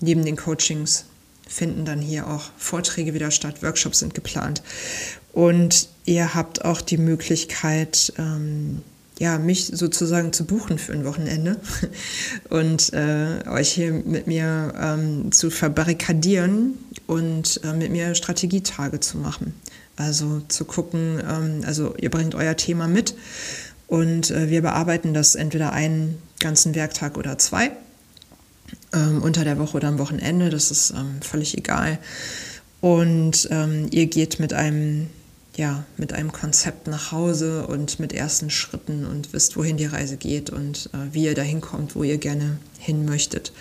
neben 0.00 0.24
den 0.24 0.36
Coachings 0.36 1.04
finden 1.46 1.84
dann 1.84 2.00
hier 2.00 2.26
auch 2.26 2.50
Vorträge 2.56 3.12
wieder 3.12 3.30
statt, 3.30 3.62
Workshops 3.62 3.98
sind 3.98 4.14
geplant. 4.14 4.62
Und 5.32 5.88
ihr 6.04 6.34
habt 6.34 6.64
auch 6.64 6.80
die 6.80 6.98
Möglichkeit, 6.98 8.12
ähm, 8.18 8.82
ja, 9.18 9.38
mich 9.38 9.66
sozusagen 9.66 10.32
zu 10.32 10.44
buchen 10.44 10.78
für 10.78 10.92
ein 10.92 11.04
Wochenende 11.04 11.56
und 12.50 12.92
äh, 12.92 13.48
euch 13.48 13.72
hier 13.72 13.92
mit 13.92 14.26
mir 14.26 14.74
ähm, 14.80 15.32
zu 15.32 15.50
verbarrikadieren 15.50 16.74
und 17.06 17.60
äh, 17.64 17.72
mit 17.72 17.90
mir 17.92 18.14
Strategietage 18.14 19.00
zu 19.00 19.18
machen. 19.18 19.54
Also 19.96 20.42
zu 20.48 20.64
gucken, 20.64 21.20
ähm, 21.20 21.62
also 21.66 21.94
ihr 21.96 22.10
bringt 22.10 22.34
euer 22.34 22.56
Thema 22.56 22.88
mit 22.88 23.14
und 23.86 24.30
äh, 24.30 24.50
wir 24.50 24.62
bearbeiten 24.62 25.14
das 25.14 25.34
entweder 25.34 25.72
einen 25.72 26.18
ganzen 26.40 26.74
Werktag 26.74 27.16
oder 27.16 27.38
zwei 27.38 27.70
ähm, 28.92 29.22
unter 29.22 29.44
der 29.44 29.58
Woche 29.58 29.76
oder 29.76 29.88
am 29.88 29.98
Wochenende, 29.98 30.50
das 30.50 30.70
ist 30.70 30.90
ähm, 30.90 31.20
völlig 31.20 31.56
egal. 31.56 31.98
Und 32.80 33.48
ähm, 33.50 33.88
ihr 33.90 34.06
geht 34.06 34.40
mit 34.40 34.52
einem, 34.52 35.08
ja, 35.56 35.84
mit 35.96 36.12
einem 36.12 36.32
Konzept 36.32 36.86
nach 36.86 37.12
Hause 37.12 37.66
und 37.66 38.00
mit 38.00 38.12
ersten 38.12 38.48
Schritten 38.48 39.04
und 39.04 39.32
wisst, 39.32 39.56
wohin 39.56 39.76
die 39.76 39.86
Reise 39.86 40.16
geht 40.16 40.50
und 40.50 40.88
äh, 40.94 41.14
wie 41.14 41.24
ihr 41.24 41.34
dahin 41.34 41.60
kommt, 41.60 41.94
wo 41.94 42.02
ihr 42.02 42.18
gerne 42.18 42.58
hin 42.78 43.04
möchtet. 43.04 43.52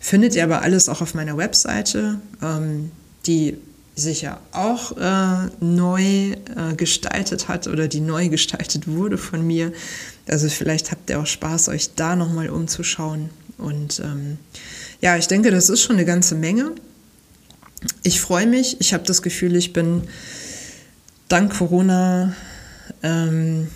Findet 0.00 0.34
ihr 0.34 0.42
aber 0.42 0.62
alles 0.62 0.88
auch 0.88 1.00
auf 1.00 1.14
meiner 1.14 1.36
Webseite, 1.36 2.18
ähm, 2.42 2.90
die 3.26 3.56
sich 3.94 4.22
ja 4.22 4.40
auch 4.52 4.96
äh, 4.96 5.50
neu 5.60 6.02
äh, 6.02 6.74
gestaltet 6.76 7.48
hat 7.48 7.68
oder 7.68 7.86
die 7.88 8.00
neu 8.00 8.28
gestaltet 8.28 8.88
wurde 8.88 9.18
von 9.18 9.46
mir. 9.46 9.72
Also 10.26 10.48
vielleicht 10.48 10.90
habt 10.90 11.10
ihr 11.10 11.20
auch 11.20 11.26
Spaß, 11.26 11.68
euch 11.68 11.94
da 11.94 12.16
nochmal 12.16 12.48
umzuschauen. 12.48 13.30
Und 13.58 14.00
ähm, 14.00 14.38
ja, 15.00 15.16
ich 15.16 15.28
denke, 15.28 15.50
das 15.50 15.68
ist 15.68 15.82
schon 15.82 15.96
eine 15.96 16.04
ganze 16.04 16.34
Menge. 16.34 16.72
Ich 18.02 18.20
freue 18.20 18.46
mich. 18.46 18.80
Ich 18.80 18.94
habe 18.94 19.04
das 19.04 19.22
Gefühl, 19.22 19.54
ich 19.56 19.72
bin 19.72 20.02
dank 21.32 21.56
Corona, 21.56 22.34
ähm, 23.02 23.68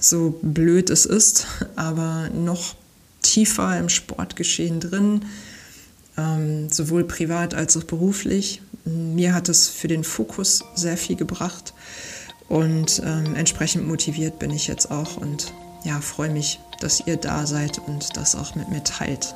so 0.00 0.38
blöd 0.40 0.88
es 0.88 1.04
ist, 1.04 1.46
aber 1.76 2.30
noch 2.30 2.76
tiefer 3.20 3.78
im 3.78 3.90
Sportgeschehen 3.90 4.80
drin, 4.80 5.26
ähm, 6.16 6.70
sowohl 6.70 7.04
privat 7.04 7.52
als 7.52 7.76
auch 7.76 7.84
beruflich. 7.84 8.62
Mir 8.86 9.34
hat 9.34 9.50
es 9.50 9.68
für 9.68 9.86
den 9.86 10.02
Fokus 10.02 10.64
sehr 10.74 10.96
viel 10.96 11.16
gebracht 11.16 11.74
und 12.48 13.02
ähm, 13.04 13.34
entsprechend 13.34 13.86
motiviert 13.86 14.38
bin 14.38 14.50
ich 14.50 14.66
jetzt 14.66 14.90
auch 14.90 15.18
und 15.18 15.52
ja, 15.84 16.00
freue 16.00 16.30
mich, 16.30 16.58
dass 16.80 17.06
ihr 17.06 17.18
da 17.18 17.46
seid 17.46 17.78
und 17.86 18.16
das 18.16 18.34
auch 18.34 18.54
mit 18.54 18.70
mir 18.70 18.82
teilt. 18.82 19.34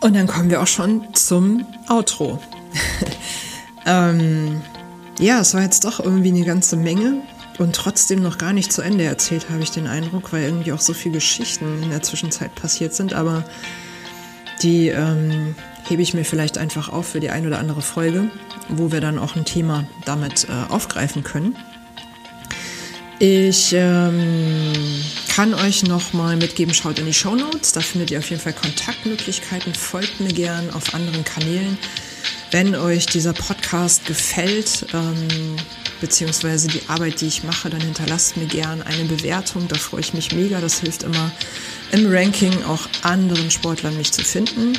Und 0.00 0.16
dann 0.16 0.26
kommen 0.26 0.50
wir 0.50 0.60
auch 0.60 0.66
schon 0.66 1.14
zum 1.14 1.64
Outro. 1.88 2.40
ähm, 3.86 4.60
ja, 5.22 5.40
es 5.40 5.54
war 5.54 5.62
jetzt 5.62 5.84
doch 5.84 6.00
irgendwie 6.00 6.30
eine 6.30 6.44
ganze 6.44 6.76
Menge 6.76 7.22
und 7.58 7.76
trotzdem 7.76 8.22
noch 8.22 8.38
gar 8.38 8.52
nicht 8.52 8.72
zu 8.72 8.82
Ende 8.82 9.04
erzählt, 9.04 9.50
habe 9.50 9.62
ich 9.62 9.70
den 9.70 9.86
Eindruck, 9.86 10.32
weil 10.32 10.44
irgendwie 10.44 10.72
auch 10.72 10.80
so 10.80 10.94
viele 10.94 11.14
Geschichten 11.14 11.82
in 11.82 11.90
der 11.90 12.02
Zwischenzeit 12.02 12.54
passiert 12.54 12.92
sind. 12.92 13.14
Aber 13.14 13.44
die 14.62 14.88
ähm, 14.88 15.54
hebe 15.88 16.02
ich 16.02 16.12
mir 16.12 16.24
vielleicht 16.24 16.58
einfach 16.58 16.88
auf 16.88 17.08
für 17.08 17.20
die 17.20 17.30
ein 17.30 17.46
oder 17.46 17.60
andere 17.60 17.82
Folge, 17.82 18.30
wo 18.68 18.90
wir 18.90 19.00
dann 19.00 19.18
auch 19.18 19.36
ein 19.36 19.44
Thema 19.44 19.84
damit 20.04 20.48
äh, 20.48 20.72
aufgreifen 20.72 21.22
können. 21.22 21.56
Ich 23.20 23.72
ähm, 23.72 24.72
kann 25.28 25.54
euch 25.54 25.84
noch 25.84 26.12
mal 26.12 26.36
mitgeben, 26.36 26.74
schaut 26.74 26.98
in 26.98 27.06
die 27.06 27.14
Show 27.14 27.36
Notes. 27.36 27.72
Da 27.72 27.80
findet 27.80 28.10
ihr 28.10 28.18
auf 28.18 28.28
jeden 28.28 28.42
Fall 28.42 28.54
Kontaktmöglichkeiten. 28.54 29.72
Folgt 29.74 30.18
mir 30.18 30.32
gern 30.32 30.70
auf 30.70 30.94
anderen 30.94 31.22
Kanälen. 31.22 31.78
Wenn 32.52 32.74
euch 32.74 33.06
dieser 33.06 33.32
Podcast 33.32 34.04
gefällt, 34.04 34.84
ähm, 34.92 35.56
beziehungsweise 36.02 36.68
die 36.68 36.82
Arbeit, 36.86 37.22
die 37.22 37.26
ich 37.26 37.44
mache, 37.44 37.70
dann 37.70 37.80
hinterlasst 37.80 38.36
mir 38.36 38.44
gern 38.44 38.82
eine 38.82 39.04
Bewertung. 39.04 39.68
Da 39.68 39.76
freue 39.76 40.00
ich 40.00 40.12
mich 40.12 40.34
mega. 40.34 40.60
Das 40.60 40.80
hilft 40.80 41.02
immer 41.02 41.32
im 41.92 42.06
Ranking 42.12 42.52
auch 42.64 42.86
anderen 43.04 43.50
Sportlern 43.50 43.96
mich 43.96 44.12
zu 44.12 44.22
finden. 44.22 44.74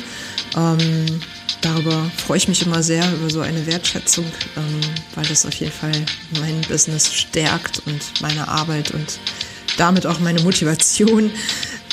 Ähm, 0.56 1.20
darüber 1.62 2.08
freue 2.16 2.36
ich 2.36 2.46
mich 2.46 2.64
immer 2.64 2.80
sehr, 2.84 3.12
über 3.12 3.28
so 3.28 3.40
eine 3.40 3.66
Wertschätzung, 3.66 4.26
ähm, 4.56 4.80
weil 5.16 5.26
das 5.26 5.44
auf 5.44 5.54
jeden 5.54 5.72
Fall 5.72 6.04
mein 6.38 6.60
Business 6.68 7.12
stärkt 7.12 7.82
und 7.86 8.22
meine 8.22 8.46
Arbeit 8.46 8.92
und 8.92 9.18
damit 9.78 10.06
auch 10.06 10.20
meine 10.20 10.42
Motivation. 10.42 11.32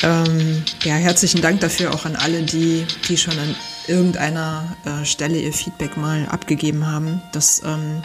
Ähm, 0.03 0.63
ja, 0.83 0.93
herzlichen 0.93 1.41
Dank 1.41 1.59
dafür 1.61 1.91
auch 1.91 2.05
an 2.05 2.15
alle, 2.17 2.43
die, 2.43 2.85
die 3.09 3.17
schon 3.17 3.39
an 3.39 3.55
irgendeiner 3.87 4.75
äh, 4.85 5.05
Stelle 5.05 5.39
ihr 5.39 5.53
Feedback 5.53 5.97
mal 5.97 6.27
abgegeben 6.29 6.87
haben. 6.87 7.21
Das, 7.31 7.61
ähm, 7.65 8.01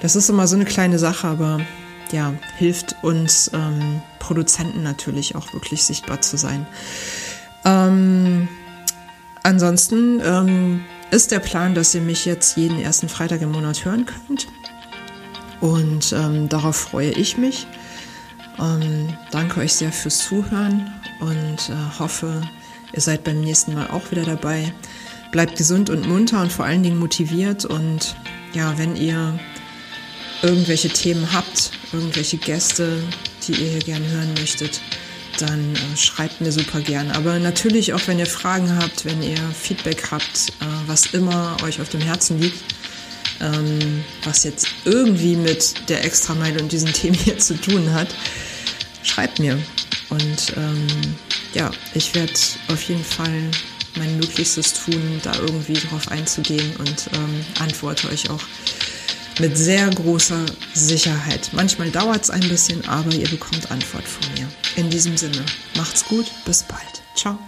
das 0.00 0.16
ist 0.16 0.28
immer 0.28 0.46
so 0.46 0.56
eine 0.56 0.64
kleine 0.64 0.98
Sache, 0.98 1.28
aber 1.28 1.60
ja, 2.12 2.34
hilft 2.56 2.96
uns 3.02 3.50
ähm, 3.52 4.02
Produzenten 4.18 4.82
natürlich 4.82 5.34
auch 5.36 5.52
wirklich 5.52 5.84
sichtbar 5.84 6.20
zu 6.20 6.36
sein. 6.36 6.66
Ähm, 7.64 8.48
ansonsten 9.42 10.20
ähm, 10.24 10.84
ist 11.10 11.30
der 11.30 11.40
Plan, 11.40 11.74
dass 11.74 11.94
ihr 11.94 12.00
mich 12.00 12.24
jetzt 12.24 12.56
jeden 12.56 12.80
ersten 12.80 13.08
Freitag 13.08 13.42
im 13.42 13.52
Monat 13.52 13.84
hören 13.84 14.06
könnt. 14.06 14.48
Und 15.60 16.12
ähm, 16.12 16.48
darauf 16.48 16.76
freue 16.76 17.10
ich 17.10 17.38
mich. 17.38 17.66
Ähm, 18.58 19.16
danke 19.30 19.60
euch 19.60 19.74
sehr 19.74 19.92
fürs 19.92 20.18
Zuhören 20.18 20.92
und 21.20 21.70
äh, 21.70 21.98
hoffe, 21.98 22.42
ihr 22.92 23.00
seid 23.00 23.24
beim 23.24 23.40
nächsten 23.40 23.74
Mal 23.74 23.88
auch 23.90 24.10
wieder 24.10 24.24
dabei. 24.24 24.72
Bleibt 25.34 25.56
gesund 25.56 25.90
und 25.90 26.06
munter 26.06 26.40
und 26.40 26.52
vor 26.52 26.64
allen 26.64 26.84
Dingen 26.84 26.96
motiviert. 26.96 27.64
Und 27.64 28.14
ja, 28.52 28.78
wenn 28.78 28.94
ihr 28.94 29.36
irgendwelche 30.42 30.90
Themen 30.90 31.32
habt, 31.32 31.72
irgendwelche 31.92 32.36
Gäste, 32.36 33.02
die 33.42 33.50
ihr 33.50 33.70
hier 33.70 33.80
gerne 33.80 34.06
hören 34.12 34.32
möchtet, 34.34 34.80
dann 35.40 35.74
äh, 35.74 35.96
schreibt 35.96 36.40
mir 36.40 36.52
super 36.52 36.80
gern. 36.80 37.10
Aber 37.10 37.40
natürlich 37.40 37.94
auch, 37.94 38.06
wenn 38.06 38.20
ihr 38.20 38.26
Fragen 38.26 38.78
habt, 38.78 39.04
wenn 39.06 39.24
ihr 39.24 39.36
Feedback 39.60 40.12
habt, 40.12 40.50
äh, 40.60 40.66
was 40.86 41.06
immer 41.06 41.56
euch 41.64 41.80
auf 41.80 41.88
dem 41.88 42.00
Herzen 42.00 42.40
liegt, 42.40 42.62
ähm, 43.40 44.04
was 44.22 44.44
jetzt 44.44 44.68
irgendwie 44.84 45.34
mit 45.34 45.88
der 45.88 46.04
Extrameile 46.04 46.62
und 46.62 46.70
diesen 46.70 46.92
Themen 46.92 47.16
hier 47.16 47.40
zu 47.40 47.60
tun 47.60 47.92
hat, 47.92 48.14
schreibt 49.02 49.40
mir. 49.40 49.58
Und 50.10 50.52
ähm, 50.56 50.86
ja, 51.54 51.72
ich 51.92 52.14
werde 52.14 52.32
auf 52.68 52.82
jeden 52.84 53.02
Fall 53.02 53.50
mein 53.96 54.16
Möglichstes 54.16 54.72
tun, 54.74 55.20
da 55.22 55.34
irgendwie 55.34 55.74
drauf 55.74 56.08
einzugehen 56.08 56.74
und 56.76 57.10
ähm, 57.14 57.44
antworte 57.60 58.08
euch 58.08 58.30
auch 58.30 58.42
mit 59.40 59.56
sehr 59.56 59.88
großer 59.90 60.46
Sicherheit. 60.74 61.50
Manchmal 61.52 61.90
dauert 61.90 62.22
es 62.24 62.30
ein 62.30 62.48
bisschen, 62.48 62.86
aber 62.88 63.12
ihr 63.12 63.28
bekommt 63.28 63.70
Antwort 63.70 64.04
von 64.04 64.32
mir. 64.34 64.48
In 64.76 64.90
diesem 64.90 65.16
Sinne, 65.16 65.44
macht's 65.76 66.04
gut, 66.04 66.26
bis 66.44 66.62
bald. 66.62 67.02
Ciao. 67.16 67.38